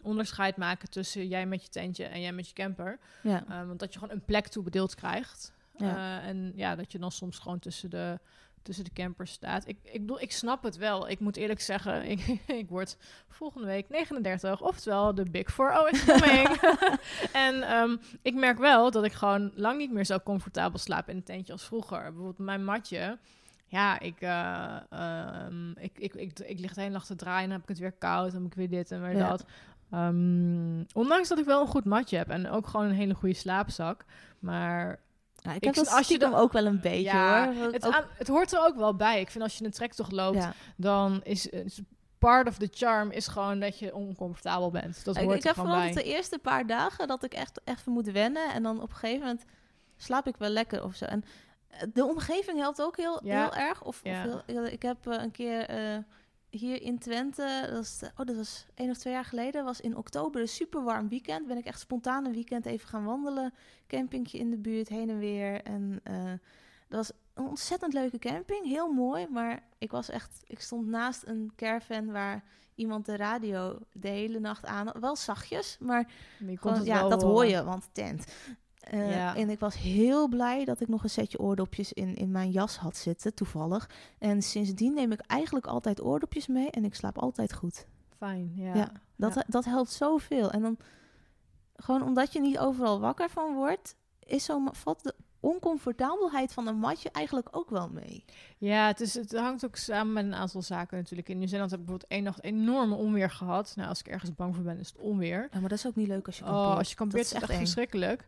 [0.01, 3.43] onderscheid maken tussen jij met je tentje en jij met je camper, ja.
[3.49, 6.21] Eh, want dat je gewoon een plek toebedeeld krijgt Ja.
[6.21, 8.19] Eh, en ja, dat je dan soms gewoon tussen de
[8.65, 9.67] tussen de campers staat.
[9.67, 11.09] Ik, ik bedoel, ik snap het wel.
[11.09, 12.97] Ik moet eerlijk zeggen, ik, ik word
[13.29, 16.47] volgende week 39, oftewel de Big Four oh is coming.
[17.47, 21.15] en ehm, ik merk wel dat ik gewoon lang niet meer zo comfortabel slaap in
[21.15, 22.01] een tentje als vroeger.
[22.01, 23.17] Bijvoorbeeld mijn matje.
[23.67, 27.51] Ja, ik, eh, ehm, ik, ik, ik, ik, lig de hele nacht te draaien, dan
[27.51, 29.29] heb ik het weer koud, dan heb ik weer dit en weer Ja.
[29.29, 29.45] dat.
[29.91, 33.35] Ehm, ondanks dat ik wel een goed matje heb en ook gewoon een hele goede
[33.35, 34.05] slaapzak.
[34.39, 34.99] Maar
[35.45, 37.71] Ja, ik ik heb als je dan- ook wel een beetje Ja, hoor.
[37.73, 39.19] het, Ook- aan- het hoort er ook wel bij.
[39.21, 40.53] Ik vind als je een trektocht loopt, ja.
[40.77, 41.81] dan is, is
[42.17, 45.05] part of the charm is gewoon dat je oncomfortabel bent.
[45.05, 45.91] Dat Ik, hoort ik er heb vooral bij.
[45.91, 48.53] de eerste paar dagen dat ik echt even moet wennen.
[48.53, 49.43] En dan op een gegeven moment
[49.97, 51.05] slaap ik wel lekker of zo.
[51.05, 51.23] En
[51.69, 53.41] eh, de omgeving helpt ook heel, Ja.
[53.41, 53.83] heel erg.
[53.83, 54.17] Of, Ja.
[54.17, 55.97] of heel- heel- ik heb eh, een keer eh,
[56.57, 59.97] hier in Twente, dat, is, oh, dat was één of twee jaar geleden, was in
[59.97, 61.47] oktober een super warm weekend.
[61.47, 63.53] Ben ik echt spontaan een weekend even gaan wandelen.
[63.87, 65.61] Campingje in de buurt, heen en weer.
[65.61, 66.31] En eh,
[66.87, 69.27] dat was een ontzettend leuke camping, heel mooi.
[69.27, 72.43] Maar ik was echt, ik stond naast een caravan waar
[72.75, 74.91] iemand de radio de hele nacht aan.
[74.99, 78.25] Wel zachtjes, maar Maar gewoon, ja, dat hoor je, want tent.
[78.85, 79.35] Eh, Ja.
[79.35, 82.77] En ik was heel blij dat ik nog een setje oordopjes in, in mijn jas
[82.77, 83.89] had zitten, toevallig.
[84.19, 87.85] En sindsdien neem ik eigenlijk altijd oordopjes mee en ik slaap altijd goed.
[88.17, 88.75] Fijn, ja.
[88.75, 88.91] Ja.
[89.15, 89.43] Dat, Ja.
[89.47, 90.51] dat helpt zoveel.
[90.51, 90.77] En dan
[91.75, 96.77] gewoon omdat je niet overal wakker van wordt, is zo, valt de oncomfortabelheid van een
[96.77, 98.25] matje eigenlijk ook wel mee.
[98.57, 101.29] Ja, het, is, het hangt ook samen met een aantal zaken natuurlijk.
[101.29, 103.73] In Nieuw-Zeeland heb ik bijvoorbeeld één nacht enorme onweer gehad.
[103.75, 105.47] Nou, als ik ergens bang voor ben, is het onweer.
[105.51, 106.67] Ja, maar dat is ook niet leuk als je kampeert.
[106.71, 107.57] Oh, als je kampeert Dat is echt eng.
[107.57, 108.27] verschrikkelijk.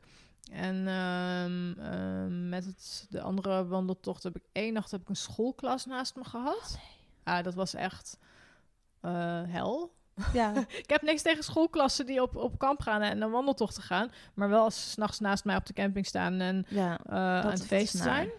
[0.51, 5.15] En ehm, ehm, met het, de andere wandeltocht heb ik één nacht heb ik een
[5.15, 6.79] schoolklas naast me gehad.
[7.23, 8.17] Ah, dat was echt
[9.01, 9.95] eh, hel.
[10.33, 14.11] Ja, Ik heb niks tegen schoolklassen die op, op kamp gaan en een wandeltocht gaan.
[14.33, 16.99] Maar wel als ze s'nachts naast mij op de camping staan en ja.
[17.05, 18.29] eh, aan het feest zijn.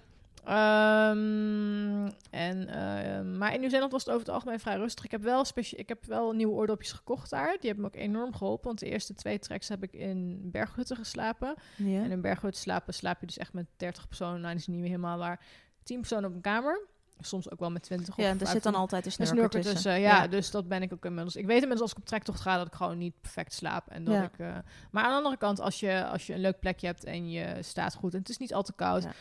[0.49, 5.05] Ehm, en, eh, maar in Nieuw-Zeeland was het over het algemeen vrij rustig.
[5.05, 7.57] Ik heb wel, ik heb wel nieuwe oordopjes gekocht daar.
[7.61, 8.67] Die hebben me ook enorm geholpen.
[8.67, 11.55] Want de eerste twee treks heb ik in berghutten geslapen.
[11.77, 12.03] ja.
[12.03, 14.41] En in berghutten slapen slaap je dus echt met 30 personen.
[14.41, 15.41] Nou, dat is niet meer helemaal waar.
[15.83, 16.87] 10 personen op een kamer.
[17.21, 18.81] Soms ook wel met 20 Ja, er zit dan 25.
[18.81, 19.73] altijd een snurker, tussen.
[19.75, 21.37] tussen, ja, Dus dat ben ik ook inmiddels.
[21.37, 23.89] Ik weet inmiddels als ik op trektocht ga dat ik gewoon niet perfect slaap.
[23.89, 24.23] En dat Ja.
[24.23, 24.57] ik, eh,
[24.91, 27.57] maar aan de andere kant, als je, als je een leuk plekje hebt en je
[27.61, 29.03] staat goed en het is niet al te koud.
[29.03, 29.13] Ja.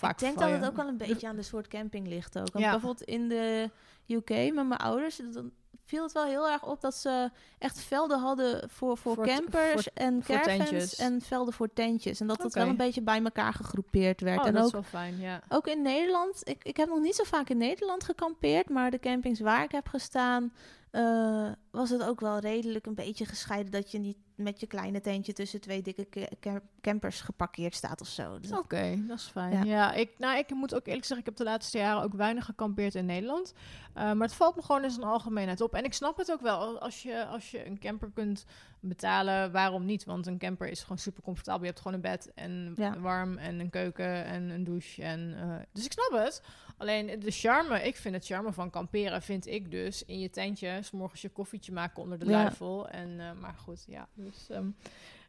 [0.00, 2.52] Vaak ik denk dat het ook wel een beetje aan de soort camping ligt ook.
[2.52, 2.70] Want Ja.
[2.70, 3.70] bijvoorbeeld in de
[4.06, 5.50] UK met mijn ouders, dan
[5.84, 9.92] viel het wel heel erg op dat ze echt velden hadden voor, voor, campers voor-
[9.94, 12.20] en caravans en velden voor tentjes.
[12.20, 12.58] En dat Oké.
[12.58, 14.40] wel een beetje bij elkaar gegroepeerd werd.
[14.40, 15.40] Oh, en dat ook, is wel fijn, ja.
[15.48, 18.98] ook in Nederland, ik, ik heb nog niet zo vaak in Nederland gekampeerd, maar de
[18.98, 20.52] campings waar ik heb gestaan,
[20.90, 25.00] eh, was het ook wel redelijk een beetje gescheiden dat je niet met je kleine
[25.00, 28.40] tentje tussen twee dikke ca- cam- campers geparkeerd staat of zo.
[28.40, 29.52] Dus Oké, dat is fijn.
[29.52, 29.62] Ja.
[29.64, 32.44] Ja, ik, nou, ik moet ook eerlijk zeggen, ik heb de laatste jaren ook weinig
[32.44, 33.52] gekampeerd in Nederland.
[33.96, 35.74] Uh, maar het valt me gewoon in zijn algemeenheid op.
[35.74, 36.78] En ik snap het ook wel.
[36.78, 38.44] Als je, als je een camper kunt
[38.80, 40.04] betalen, waarom niet?
[40.04, 41.60] Want een camper is gewoon super comfortabel.
[41.60, 42.98] Je hebt gewoon een bed en Ja.
[42.98, 45.02] warm en een keuken en een douche.
[45.02, 46.42] En, eh, dus ik snap het.
[46.76, 50.78] Alleen de charme, ik vind het charme van kamperen, vind ik dus in je tentje,
[50.82, 52.30] s morgens je koffietje maken onder de Ja.
[52.30, 52.88] luifel.
[52.88, 54.08] En, eh, maar goed, ja.
[54.14, 54.66] Dus, ehm,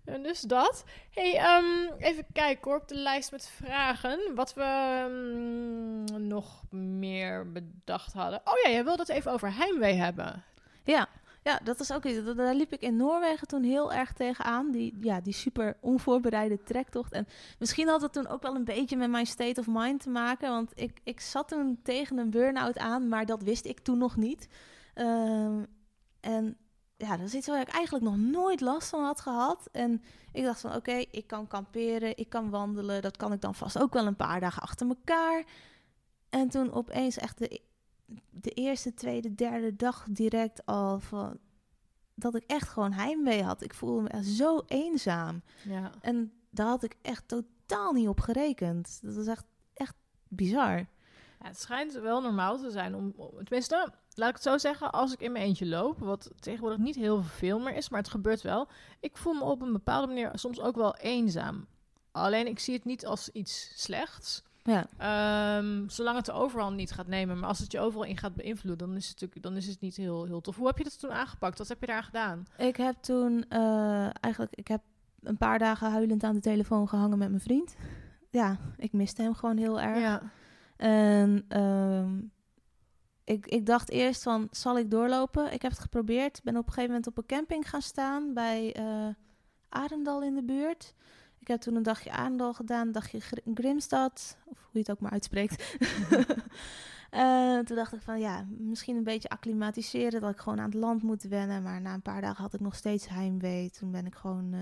[0.05, 0.83] en dus dat.
[1.13, 4.19] Hey, ehm, even kijken hoor, op de lijst met vragen.
[4.35, 8.41] Wat we ehm, nog meer bedacht hadden.
[8.43, 10.43] Oh ja, jij wilde het even over heimwee hebben.
[10.83, 11.07] Ja,
[11.43, 12.35] ja, dat is ook iets.
[12.35, 14.71] Daar liep ik in Noorwegen toen heel erg tegenaan.
[14.71, 17.13] Die, ja, die super onvoorbereide trektocht.
[17.13, 17.27] En
[17.59, 20.49] misschien had het toen ook wel een beetje met mijn state of mind te maken.
[20.49, 24.15] Want ik, ik zat toen tegen een burn-out aan, maar dat wist ik toen nog
[24.15, 24.47] niet.
[24.93, 25.63] Ehm,
[26.19, 26.57] en
[26.97, 29.69] ja, dat is iets waar ik eigenlijk nog nooit last van had gehad.
[29.71, 33.01] En ik dacht van, oké, ik kan kamperen, ik kan wandelen.
[33.01, 35.43] Dat kan ik dan vast ook wel een paar dagen achter elkaar.
[36.29, 37.61] En toen opeens echt de
[38.29, 41.37] de eerste, tweede, derde dag direct al van
[42.15, 43.61] dat ik echt gewoon heimwee had.
[43.63, 45.41] Ik voelde me echt zo eenzaam.
[45.63, 45.91] Ja.
[46.01, 48.99] En daar had ik echt totaal niet op gerekend.
[49.01, 49.95] Dat was echt, echt
[50.27, 50.77] bizar.
[50.77, 54.91] Ja, het schijnt wel normaal te zijn om, om- tenminste, laat ik het zo zeggen,
[54.91, 58.09] als ik in mijn eentje loop, wat tegenwoordig niet heel veel meer is, maar het
[58.09, 58.67] gebeurt wel.
[58.99, 61.67] Ik voel me op een bepaalde manier soms ook wel eenzaam.
[62.11, 64.43] Alleen ik zie het niet als iets slechts.
[64.63, 67.39] Ja, Ehm, zolang het de overhand niet gaat nemen.
[67.39, 69.79] Maar als het je overal in gaat beïnvloeden, dan is het, natuurlijk, dan is het
[69.79, 70.55] niet heel, heel tof.
[70.55, 71.57] Hoe heb je dat toen aangepakt?
[71.57, 72.45] Wat heb je daar gedaan?
[72.57, 74.81] ik heb toen eh, eigenlijk, ik heb
[75.21, 77.75] een paar dagen huilend aan de telefoon gehangen met mijn vriend.
[78.29, 79.99] Ja, ik miste hem gewoon heel erg.
[79.99, 80.21] Ja.
[80.77, 82.19] En ehm,
[83.23, 85.53] ik, ik dacht eerst van, zal ik doorlopen?
[85.53, 86.41] Ik heb het geprobeerd.
[86.43, 89.07] Ben op een gegeven moment op een camping gaan staan bij eh
[89.69, 90.93] Arendal in de buurt.
[91.41, 94.91] Ik heb toen een dagje Arendal gedaan, een dagje Gr- Grimstad, of hoe je het
[94.91, 95.63] ook maar uitspreekt.
[97.11, 100.73] Eh, toen dacht ik van, ja, misschien een beetje acclimatiseren, dat ik gewoon aan het
[100.73, 101.63] land moet wennen.
[101.63, 103.69] Maar na een paar dagen had ik nog steeds heimwee.
[103.69, 104.53] Toen ben ik gewoon...
[104.53, 104.59] eh,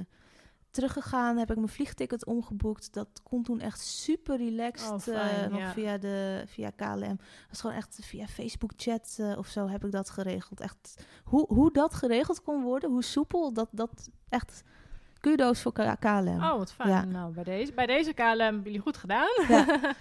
[0.72, 2.94] teruggegaan, heb ik mijn vliegticket omgeboekt.
[2.94, 5.08] Dat kon toen echt super relaxed.
[5.08, 5.72] Oh, eh, nog ja.
[5.72, 7.18] via, de, via KLM.
[7.18, 10.60] Dat was gewoon echt via Facebook chat of zo heb ik dat geregeld.
[10.60, 14.64] Echt, hoe, hoe dat geregeld kon worden, hoe soepel, dat, dat echt
[15.20, 16.28] kudo's voor KLM.
[16.44, 16.90] Oh, wat fijn.
[16.90, 17.04] Ja.
[17.04, 19.30] Nou, bij deze, bij deze KLM hebben jullie goed gedaan.
[19.48, 19.66] Ja.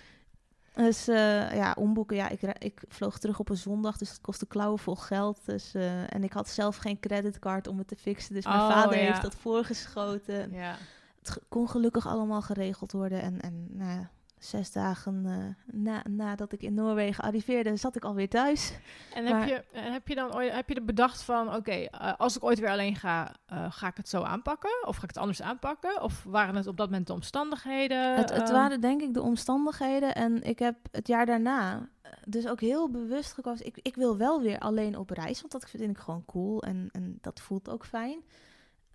[0.74, 2.16] Dus eh, ja, omboeken.
[2.16, 5.40] Ja, ik, ik vloog terug op een zondag, dus het kostte klauwen vol geld.
[5.44, 8.34] Dus, eh, en ik had zelf geen creditcard om het te fixen.
[8.34, 9.04] Dus mijn Oh, vader ja.
[9.04, 10.52] heeft dat voorgeschoten.
[10.52, 10.74] ja.
[11.22, 13.22] Het kon gelukkig allemaal geregeld worden.
[13.22, 18.04] En, en nou ja, zes dagen eh, na, nadat ik in Noorwegen arriveerde, zat ik
[18.04, 18.72] alweer thuis.
[19.14, 21.70] En heb, Maar- je, en heb je dan ooit, heb je er bedacht van, oké,
[21.72, 24.86] eh, als ik ooit weer alleen ga, eh, ga ik het zo aanpakken?
[24.86, 26.02] Of ga ik het anders aanpakken?
[26.02, 28.16] Of waren het op dat moment de omstandigheden?
[28.16, 30.14] het, het Ehm, waren denk ik de omstandigheden.
[30.14, 33.66] En ik heb het jaar daarna eh, dus ook heel bewust gekozen.
[33.66, 36.62] Ik, ik wil wel weer alleen op reis, want dat vind ik gewoon cool.
[36.62, 38.22] En, en dat voelt ook fijn.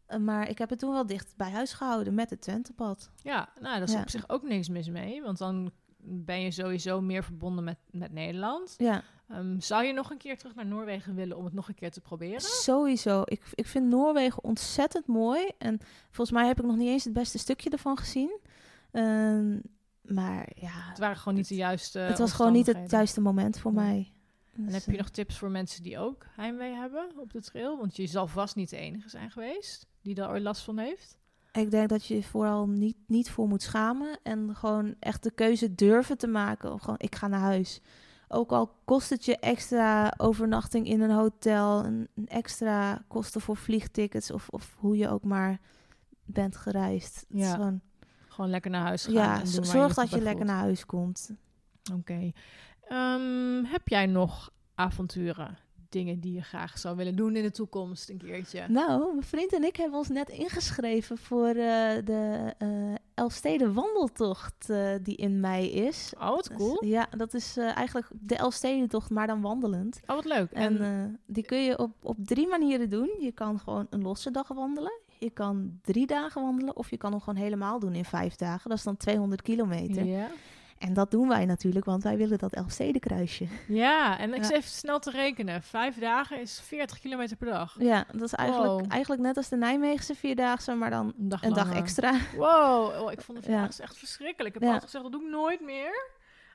[0.06, 3.12] Eh, maar ik heb het toen wel dicht bij huis gehouden met het Twentepad.
[3.24, 4.01] Ja, nou, daar is Ja.
[4.01, 5.22] op zich ook niks mis mee.
[5.22, 5.72] Want dan
[6.06, 8.74] ben je sowieso meer verbonden met, met Nederland.
[8.78, 11.74] Ja, Ehm, zou je nog een keer terug naar Noorwegen willen om het nog een
[11.76, 12.41] keer te proberen?
[12.41, 13.22] sowieso.
[13.26, 15.47] Ik, ik vind Noorwegen ontzettend mooi.
[15.58, 18.39] En volgens mij heb ik nog niet eens het beste stukje ervan gezien.
[18.91, 19.60] Ehm,
[20.01, 23.60] maar ja, Het waren gewoon niet de juiste het was gewoon niet het juiste moment
[23.60, 24.14] voor mij.
[24.56, 27.41] En Dus, heb je eh, nog tips voor mensen die ook heimwee hebben op de
[27.41, 27.78] trail?
[27.78, 31.18] Want je zal vast niet de enige zijn geweest die daar ooit last van heeft.
[31.51, 34.20] Ik denk dat je je vooral niet, niet voor moet schamen.
[34.24, 36.74] En gewoon echt de keuze durven te maken.
[36.74, 37.82] Of gewoon, ik ga naar huis.
[38.28, 41.86] Ook al kost het je extra overnachting in een hotel.
[41.86, 44.32] Een, een extra kosten voor vliegtickets.
[44.32, 45.60] Of, of hoe je ook maar
[46.26, 47.26] bent gereisd.
[47.30, 47.82] Is Ja, gewoon,
[48.28, 49.14] Gewoon lekker naar huis gaan.
[49.14, 50.47] ja, en doen zorg dat je lekker voelt.
[50.47, 51.30] naar huis komt.
[51.93, 52.32] Oké.
[52.88, 55.58] Ehm, heb jij nog avonturen?
[55.93, 58.65] Dingen die je graag zou willen doen in de toekomst een keertje?
[58.67, 61.55] Nou, mijn vriend en ik hebben ons net ingeschreven voor eh,
[62.03, 62.67] de eh
[63.13, 66.13] Elfsteden wandeltocht eh, die in mei is.
[66.19, 66.85] Oh, wat Dus, cool.
[66.85, 69.99] ja, dat is eigenlijk de Elfstedentocht, maar dan wandelend.
[70.07, 70.51] Oh, wat leuk.
[70.51, 73.09] En En, die kun je op, op drie manieren doen.
[73.19, 74.99] Je kan gewoon een losse dag wandelen.
[75.19, 76.75] Je kan drie dagen wandelen.
[76.77, 78.69] Of je kan hem gewoon helemaal doen in vijf dagen.
[78.69, 80.05] Dat is dan 200 kilometer.
[80.05, 80.27] ja.
[80.84, 83.47] En dat doen wij natuurlijk, want wij willen dat Elfstedenkruisje.
[83.67, 84.49] ja, en ik Ja.
[84.51, 85.61] even snel te rekenen.
[85.63, 87.75] Vijf dagen is 40 kilometer per dag.
[87.79, 88.91] Ja, dat is eigenlijk, Wow.
[88.91, 91.81] eigenlijk net als de Nijmeegse Vierdaagse, maar dan Een dag, een dag langer.
[91.81, 92.13] extra.
[92.36, 93.53] Wow, oh, ik vond het Ja.
[93.53, 94.55] vandaag echt verschrikkelijk.
[94.55, 94.73] Ik heb Ja.
[94.75, 96.11] altijd gezegd, dat doe ik nooit meer.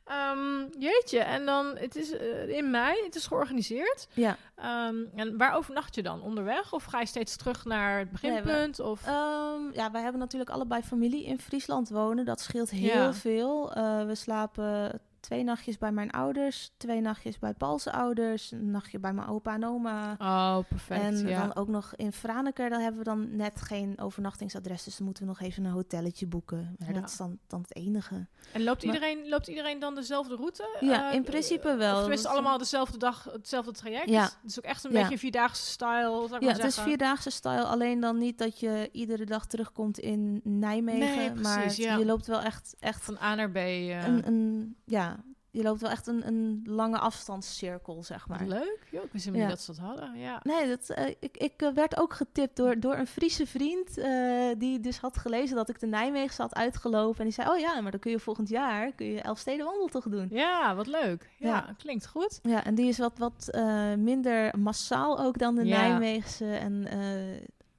[0.09, 4.09] Ehm, jeetje, en dan, het is eh, in mei, het is georganiseerd.
[4.13, 4.37] Ja.
[4.57, 6.23] Ehm, en waar overnacht je dan?
[6.23, 6.73] Onderweg?
[6.73, 8.81] Of ga je steeds terug naar het beginpunt?
[8.81, 9.07] of?
[9.07, 12.25] Ehm, ja, wij hebben natuurlijk allebei familie in Friesland wonen.
[12.25, 13.13] Dat scheelt heel Ja.
[13.13, 13.73] veel.
[13.73, 18.99] Eh, we slapen twee nachtjes bij mijn ouders, twee nachtjes bij Paul's ouders, een nachtje
[18.99, 20.17] bij mijn opa en oma.
[20.19, 21.01] oh, perfect.
[21.03, 21.41] en ja.
[21.41, 24.85] dan ook nog in Franeker, daar hebben we dan net geen overnachtingsadres.
[24.85, 26.77] Dus dan moeten we nog even een hotelletje boeken.
[26.79, 26.95] Maar Ja.
[27.01, 28.27] dat is dan, dan het enige.
[28.53, 30.79] En loopt Maar- iedereen, loopt iedereen dan dezelfde route?
[30.81, 32.05] Ja, Eh, in principe wel.
[32.05, 34.09] Of is- allemaal dezelfde dag, hetzelfde traject?
[34.09, 34.23] Ja.
[34.23, 35.01] Dus het is ook echt een Ja.
[35.03, 37.65] beetje vierdaagse style, zou ik Ja, maar het is vierdaagse style.
[37.65, 41.17] Alleen dan niet dat je iedere dag terugkomt in Nijmegen.
[41.17, 43.57] Nee, maar het- je loopt wel echt, echt Van A naar B.
[43.57, 45.17] een, een, ja,
[45.59, 48.47] je loopt wel echt een, een lange afstandscirkel, zeg maar.
[48.47, 48.79] leuk.
[48.91, 49.55] Jo, ik wist helemaal Ja.
[49.55, 50.19] niet dat ze dat hadden.
[50.19, 50.41] Ja.
[50.43, 53.99] Nee, dat, eh, ik, ik eh, werd ook getipt door, door een Friese vriend.
[53.99, 57.19] eh, die dus had gelezen dat ik de Nijmeegse had uitgelopen.
[57.19, 60.11] En die zei: Oh ja, maar dan kun je volgend jaar kun je Elfsteden wandeltocht
[60.11, 60.29] doen.
[60.31, 61.31] ja, wat leuk.
[61.39, 61.75] Ja, Ja.
[61.79, 62.39] klinkt goed.
[62.43, 63.51] Ja, en die is wat, wat
[63.99, 65.81] minder massaal ook dan de Ja.
[65.81, 66.55] Nijmeegse.
[66.55, 66.87] En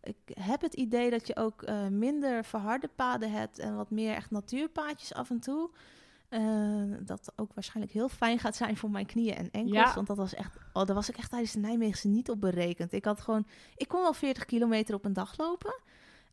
[0.03, 4.31] ik heb het idee dat je ook minder verharde paden hebt en wat meer echt
[4.31, 5.69] natuurpaadjes af en toe.
[6.29, 6.41] Eh,
[6.99, 9.77] dat ook waarschijnlijk heel fijn gaat zijn voor mijn knieën en enkels.
[9.77, 9.93] Ja.
[9.93, 12.93] Want dat was echt, oh, daar was ik echt tijdens de Nijmeegse niet op berekend.
[12.93, 15.75] Ik had gewoon, ik kon wel 40 kilometer op een dag lopen.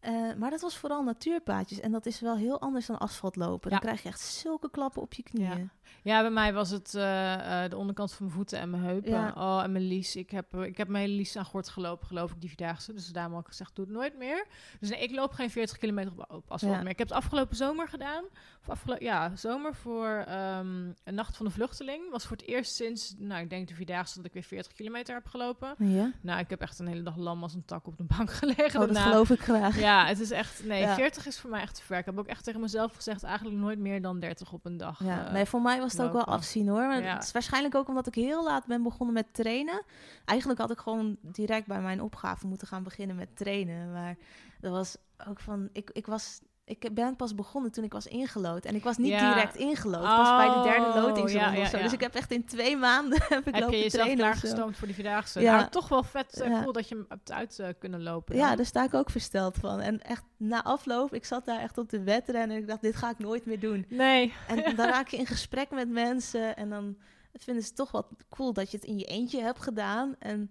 [0.06, 1.80] Eh, maar dat was vooral natuurpaadjes.
[1.80, 3.70] En dat is wel heel anders dan asfalt lopen.
[3.70, 3.76] Ja.
[3.76, 5.70] Dan krijg je echt zulke klappen op je knieën.
[6.02, 9.10] Ja, bij mij was het eh, eh, de onderkant van mijn voeten en mijn heupen.
[9.10, 9.32] Ja.
[9.36, 10.16] Oh, en mijn lies.
[10.16, 12.92] Ik heb, ik heb mijn hele lies aan gort gelopen, geloof ik, die vierdaagse.
[12.92, 14.46] Dus daarom had ik gezegd, doe het nooit meer.
[14.80, 16.82] Dus nee, ik loop geen 40 kilometer op, op asfalt Ja.
[16.82, 16.90] meer.
[16.90, 18.24] Ik heb het afgelopen zomer gedaan.
[18.66, 22.10] Of ja, zomer voor ehm, een nacht van de vluchteling.
[22.10, 25.14] Was voor het eerst sinds, nou, ik denk de vierdaagse dat ik weer 40 kilometer
[25.14, 25.74] heb gelopen.
[25.78, 26.12] Ja?
[26.20, 28.64] Nou, ik heb echt een hele dag lam als een tak op de bank gelegen.
[28.80, 29.10] Oh, dat daarna.
[29.10, 29.78] geloof ik graag.
[29.78, 30.64] Ja, het is echt...
[30.64, 30.94] Nee, Ja.
[30.94, 31.98] 40 is voor mij echt te ver.
[31.98, 33.22] Ik heb ook echt tegen mezelf gezegd...
[33.22, 35.04] eigenlijk nooit meer dan 30 op een dag.
[35.04, 36.86] Ja, eh, nee, voor mij was het ook wel afzien hoor.
[36.86, 37.14] Maar Ja.
[37.14, 39.82] Het is waarschijnlijk ook omdat ik heel laat ben begonnen met trainen.
[40.24, 43.92] Eigenlijk had ik gewoon direct bij mijn opgave moeten gaan beginnen met trainen.
[43.92, 44.16] Maar
[44.60, 44.96] dat was
[45.28, 46.40] ook van, ik, ik was...
[46.68, 48.64] Ik ben pas begonnen toen ik was ingelood.
[48.64, 49.34] En ik was niet Ja.
[49.34, 50.02] direct ingelood.
[50.02, 51.78] Pas bij de derde Oh, lotingsronde ja, of zo.
[51.78, 54.16] Dus ik heb echt in twee maanden heb ik heb lopen je trainen.
[54.16, 55.40] klaargestoomd voor die Vierdaagse?
[55.40, 55.56] Ja.
[55.56, 56.60] Nou, toch wel vet eh, Ja.
[56.60, 58.36] cool dat je hem hebt uit eh, kunnen lopen.
[58.36, 59.80] Ja, daar sta ik ook versteld van.
[59.80, 62.96] En echt na afloop, ik zat daar echt op de wedren en ik dacht, dit
[62.96, 63.86] ga ik nooit meer doen.
[63.88, 64.32] Nee.
[64.48, 66.96] En dan raak je in gesprek met mensen en dan
[67.32, 70.14] vinden ze toch wat cool dat je het in je eentje hebt gedaan.
[70.18, 70.50] En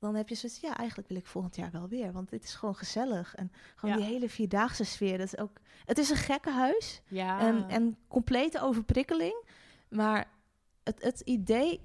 [0.00, 2.54] dan heb je zoiets, ja, eigenlijk wil ik volgend jaar wel weer, want dit is
[2.54, 3.34] gewoon gezellig.
[3.34, 4.00] En gewoon Ja.
[4.02, 5.60] die hele vierdaagse sfeer, dat is ook...
[5.84, 7.40] Het is een gekke huis Ja.
[7.40, 9.44] en, en complete overprikkeling,
[9.88, 10.30] maar
[10.82, 11.80] het, het idee...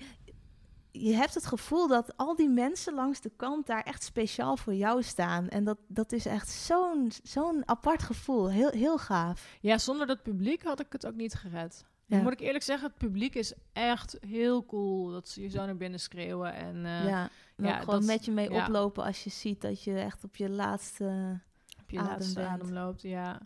[0.97, 4.74] Je hebt het gevoel dat al die mensen langs de kant daar echt speciaal voor
[4.74, 5.49] jou staan.
[5.49, 8.49] En dat, dat is echt zo'n zo'n apart gevoel.
[8.49, 9.57] Heel, heel gaaf.
[9.61, 11.86] ja, zonder dat publiek had ik het ook niet gered.
[12.05, 12.22] Ja.
[12.22, 15.11] Moet ik eerlijk zeggen, het publiek is echt heel cool.
[15.11, 16.53] Dat ze je zo naar binnen schreeuwen.
[16.53, 18.64] En eh, ja, ja, gewoon met je mee ja.
[18.64, 21.39] oplopen als je ziet dat je echt op je laatste...
[21.82, 22.47] op je adem laatste bent.
[22.47, 23.01] adem loopt.
[23.01, 23.39] Ja.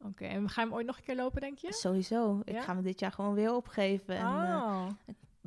[0.00, 1.72] Oké, en ga je hem ooit nog een keer lopen, denk je?
[1.72, 2.40] Sowieso.
[2.44, 2.62] Ik Ja?
[2.62, 4.16] ga me dit jaar gewoon weer opgeven.
[4.16, 4.86] En eh, oh.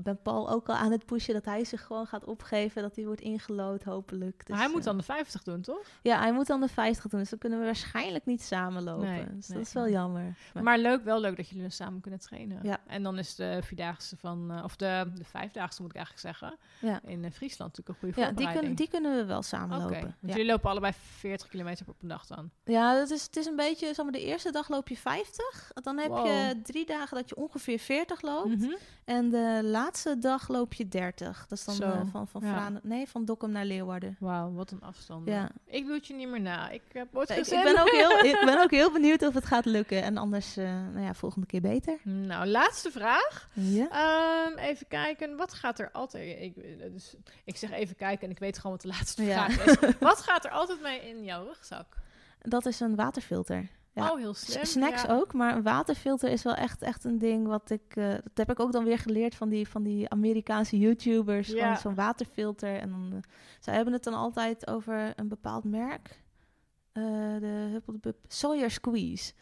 [0.04, 2.82] Ben Paul ook al aan het pushen dat hij zich gewoon gaat opgeven.
[2.82, 4.38] Dat hij wordt ingelood, hopelijk.
[4.40, 5.82] Dus, maar hij moet eh, dan de 50 doen, toch?
[6.02, 7.20] Ja, hij moet dan de 50 doen.
[7.20, 9.08] Dus dan kunnen we waarschijnlijk niet samen lopen.
[9.08, 9.58] Nee, dus nee.
[9.58, 10.36] dat is wel jammer.
[10.54, 12.60] Maar- Maar leuk, wel leuk dat jullie dus samen kunnen trainen.
[12.64, 12.78] Ja.
[12.88, 16.58] En dan is de vierdaagse van, eh, of de, de vijfdaagse moet ik eigenlijk zeggen,
[16.82, 17.00] Ja.
[17.10, 18.78] in eh, Friesland natuurlijk een goede Ja, die, kun, voorbereiding.
[18.78, 20.02] die kunnen we wel samen Oké, lopen.
[20.02, 20.28] want Ja.
[20.30, 22.50] jullie lopen allebei 40 kilometer op een dag dan.
[22.64, 25.72] Ja, dat is, het is een beetje, zeg maar, de eerste dag loop je 50.
[25.74, 26.26] Dan heb Wow.
[26.26, 28.58] je drie dagen dat je ongeveer 40 loopt.
[28.58, 28.74] Mhm.
[29.06, 29.89] En de laatste
[30.20, 31.46] dag loop je 30.
[31.48, 32.54] Dat is dan eh, van, van, ja.
[32.54, 34.16] Vrane- nee, van Dokkum naar Leeuwarden.
[34.20, 35.28] Wauw, wat een afstand.
[35.28, 35.50] Ja.
[35.66, 36.70] Ik doe het je niet meer na.
[36.70, 39.46] Ik heb ooit Ik, ik, ben ook heel, ik ben ook heel benieuwd of het
[39.46, 40.04] gaat lukken.
[40.04, 41.98] En anders, eh, nou ja, volgende keer beter.
[42.04, 43.50] Nou, laatste vraag.
[43.54, 43.88] Ja.
[43.90, 46.42] Ehm, even kijken, wat gaat er altijd...
[46.42, 49.50] Ik, eh, dus, ik zeg even kijken en ik weet gewoon wat de laatste Ja.
[49.50, 49.94] vraag is.
[50.00, 51.96] wat gaat er altijd mee in jouw rugzak?
[52.42, 53.70] Dat is een waterfilter.
[53.94, 54.12] Ja.
[54.12, 54.66] Oh, heel slim.
[54.66, 55.14] S- Snacks ja.
[55.14, 57.96] ook, maar een waterfilter is wel echt, echt een ding wat ik...
[57.96, 61.48] eh, dat heb ik ook dan weer geleerd van die, van die Amerikaanse YouTubers.
[61.48, 61.62] Ja.
[61.64, 62.76] Gewoon zo'n waterfilter.
[62.80, 63.20] En dan, eh,
[63.60, 66.22] zij hebben het dan altijd over een bepaald merk.
[66.92, 67.04] Eh,
[67.40, 69.34] de Huppeldepup Sawyer Squeeze.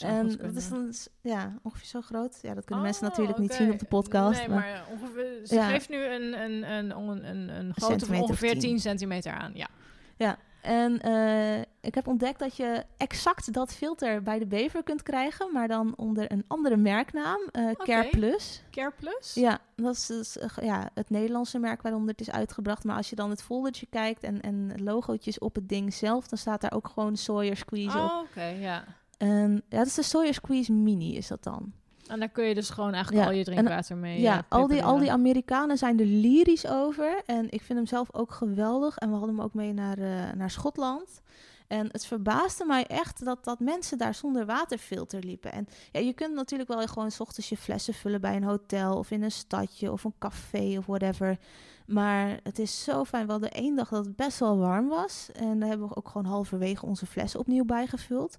[0.00, 2.38] En dat is dan ja, ongeveer zo groot.
[2.42, 4.38] Ja, dat kunnen Oh, mensen natuurlijk niet zien op de podcast.
[4.38, 5.68] Nee, maar, maar, ongeveer, ze Ja.
[5.68, 8.60] geeft nu een, een, een, een, een, een van centimeter of ongeveer 10.
[8.60, 9.52] 10 centimeter aan.
[9.54, 10.38] Ja.
[10.66, 15.52] En eh, ik heb ontdekt dat je exact dat filter bij de Bever kunt krijgen,
[15.52, 18.62] maar dan onder een andere merknaam, eh Care Plus.
[18.70, 19.34] Care Plus?
[19.34, 22.84] Ja, dat is dus, eh, ja, het Nederlandse merk waaronder het is uitgebracht.
[22.84, 26.38] Maar als je dan het foldertje kijkt en, en logootjes op het ding zelf, dan
[26.38, 28.10] staat daar ook gewoon Sawyer Squeeze op.
[28.10, 28.84] Oh, oké, ja.
[29.18, 31.72] En ja, dat is de Sawyer Squeeze Mini is dat dan.
[32.08, 34.20] En daar kun je dus gewoon eigenlijk Ja, al je drinkwater mee.
[34.20, 35.12] ja, eh, al die, al die.
[35.12, 37.22] Amerikanen zijn er lyrisch over.
[37.26, 38.96] En ik vind hem zelf ook geweldig.
[38.96, 41.20] En we hadden hem ook mee naar, eh, naar Schotland.
[41.66, 45.52] En het verbaasde mij echt dat, dat mensen daar zonder waterfilter liepen.
[45.52, 48.96] En ja, je kunt natuurlijk wel gewoon 's ochtends je flessen vullen bij een hotel
[48.96, 51.38] of in een stadje of een café of whatever.
[51.86, 53.26] Maar het is zo fijn.
[53.26, 55.28] We hadden één dag dat het best wel warm was.
[55.32, 58.36] En daar hebben we ook gewoon halverwege onze flessen opnieuw bijgevuld.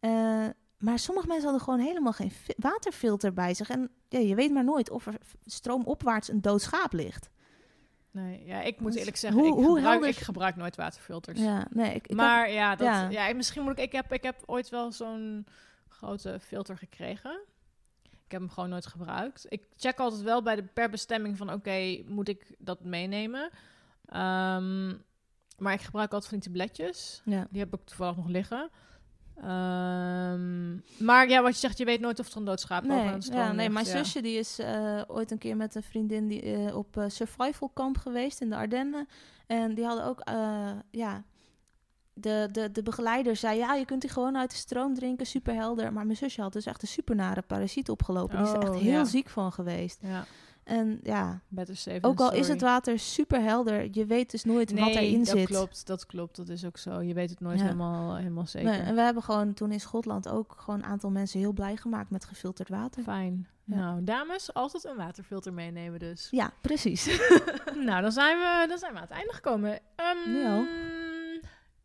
[0.00, 0.46] Eh,
[0.80, 3.68] maar sommige mensen hadden gewoon helemaal geen fi- waterfilter bij zich.
[3.70, 5.14] En ja, je weet maar nooit of er
[5.44, 7.30] stroomopwaarts een dood schaap ligt.
[8.10, 11.40] Nee, ja, ik moet Dus eerlijk zeggen, hoe- ik, gebruik, helder ik gebruik nooit waterfilters.
[11.40, 13.08] Ja, nee, ik, ik maar ja, dat, ja.
[13.08, 13.34] ja.
[13.34, 15.46] misschien moet ik, ik heb, ik heb ooit wel zo'n
[15.88, 17.40] grote filter gekregen.
[18.02, 19.46] Ik heb hem gewoon nooit gebruikt.
[19.48, 23.50] Ik check altijd wel bij de per bestemming van, oké, moet ik dat meenemen?
[24.06, 24.88] Ehm,
[25.58, 27.22] maar ik gebruik altijd van die tabletjes.
[27.24, 27.46] Ja.
[27.50, 28.70] Die heb ik toevallig nog liggen.
[29.42, 30.72] Ehm,
[31.04, 33.46] maar ja, wat je zegt, je weet nooit of er een doodschaap Nee, over ja,
[33.46, 34.04] nee, ligt, mijn ja.
[34.04, 37.70] zusje die is eh, ooit een keer met een vriendin die, eh, op eh, survival
[37.74, 39.08] camp geweest in de Ardennen.
[39.46, 40.22] En die hadden ook,
[40.90, 41.24] ja,
[42.12, 45.54] de, de, de begeleider zei, ja, je kunt die gewoon uit de stroom drinken, super
[45.54, 45.92] helder.
[45.92, 48.36] Maar mijn zusje had dus echt een super nare parasiet opgelopen.
[48.36, 49.04] die is er Oh, echt heel ja.
[49.04, 49.98] ziek van geweest.
[50.02, 50.24] Ja,
[50.70, 51.40] En ja,
[52.00, 55.46] ook al is het water super helder, je weet dus nooit wat erin dat zit.
[55.46, 56.36] klopt, dat klopt.
[56.36, 57.00] Dat is ook zo.
[57.00, 57.64] Je weet het nooit Ja.
[57.64, 58.70] helemaal, helemaal zeker.
[58.70, 61.76] Nee, en we hebben gewoon toen in Schotland ook gewoon een aantal mensen heel blij
[61.76, 63.02] gemaakt met gefilterd water.
[63.02, 63.48] Fijn.
[63.64, 63.76] Ja.
[63.76, 66.28] Nou, dames, altijd een waterfilter meenemen dus.
[66.30, 67.04] Ja, precies.
[67.86, 69.78] nou, dan zijn, we, dan zijn we aan het einde gekomen.
[70.26, 70.66] Ja.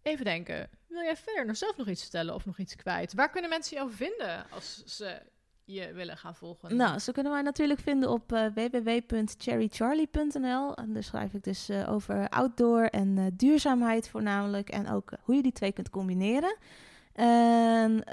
[0.01, 0.69] Even denken.
[0.87, 3.13] Wil jij verder nog zelf nog iets vertellen of nog iets kwijt?
[3.13, 5.21] Waar kunnen mensen jou vinden als ze
[5.65, 6.75] je willen gaan volgen?
[6.75, 10.75] Nou, ze kunnen mij natuurlijk vinden op eh, www.cherrycharlie.nl.
[10.75, 14.69] En daar schrijf ik dus eh, over outdoor en eh, duurzaamheid voornamelijk.
[14.69, 16.57] En ook hoe je die twee kunt combineren.
[17.13, 18.03] En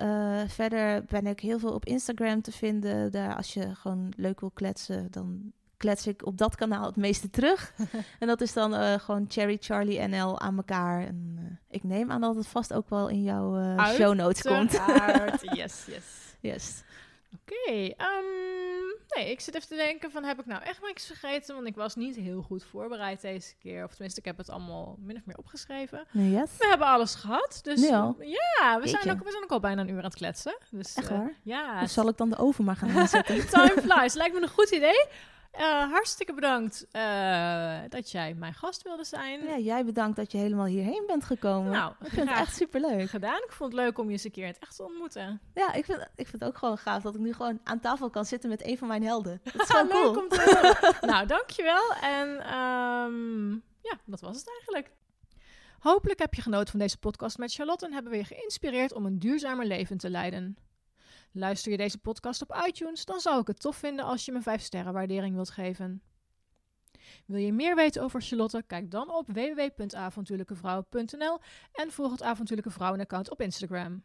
[0.49, 3.13] verder ben ik heel veel op Instagram te vinden.
[3.13, 7.31] Daar, als je gewoon leuk wil kletsen, dan klets ik op dat kanaal het meeste
[7.31, 7.75] terug.
[8.21, 11.07] en dat is dan gewoon Cherry Charlie NL aan elkaar.
[11.07, 11.33] En
[11.73, 14.73] ik neem aan dat het vast ook wel in jouw eh, show notes komt.
[15.59, 16.37] Yes, yes.
[16.41, 16.83] Yes.
[17.35, 21.55] Oké, ehm, nee, ik zit even te denken van, heb ik nou echt niks vergeten?
[21.55, 23.85] Want ik was niet heel goed voorbereid deze keer.
[23.85, 26.07] Of tenminste, ik heb het allemaal min of meer opgeschreven.
[26.11, 26.51] Yes.
[26.59, 27.81] We hebben alles gehad, dus
[28.19, 30.59] ja, we zijn, ook, we zijn ook al bijna een uur aan het kletsen.
[30.71, 33.47] Dus, Echt eh, ja, Dus zal ik dan de oven maar gaan aanzetten?
[33.51, 34.15] time flies.
[34.15, 35.07] Lijkt me een goed idee.
[35.53, 39.45] Eh, hartstikke bedankt eh, dat jij mijn gast wilde zijn.
[39.45, 41.73] Ja, jij bedankt dat je helemaal hierheen bent gekomen.
[41.73, 43.11] Nou, ik vind het echt superleuk.
[43.11, 43.37] gedaan.
[43.45, 45.41] Ik vond het leuk om je eens een keer in het echt te ontmoeten.
[45.55, 48.11] Ja, ik vind, ik vind het ook gewoon gaaf dat ik nu gewoon aan tafel
[48.11, 49.41] kan zitten met een van mijn helden.
[49.45, 50.23] Dat is Ah, gewoon leuk cool.
[50.23, 50.97] om te horen.
[51.13, 51.93] nou, dankjewel.
[51.93, 53.51] En ehm,
[53.81, 54.91] ja, dat was het eigenlijk.
[55.79, 59.07] Hopelijk heb je genoten van deze podcast met Charlotte en hebben we je geïnspireerd om
[59.07, 60.57] een duurzamer leven te leiden.
[61.33, 64.43] Luister je deze podcast op iTunes, dan zou ik het tof vinden als je me
[64.43, 66.03] 5 sterren waardering wilt geven.
[67.27, 68.65] Wil je meer weten over Charlotte?
[68.67, 71.39] Kijk dan op www.avontuurlijkevrouwen.nl
[71.73, 74.03] en volg het Avontuurlijke Vrouwen-account op Instagram.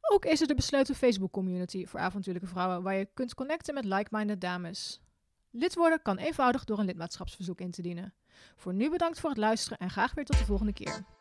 [0.00, 4.40] Ook is er de besloten Facebook-community voor avontuurlijke vrouwen waar je kunt connecten met like-minded
[4.40, 5.00] dames.
[5.50, 8.14] Lid worden kan eenvoudig door een lidmaatschapsverzoek in te dienen.
[8.56, 11.15] Voor nu bedankt voor het luisteren en graag weer tot de volgende keer.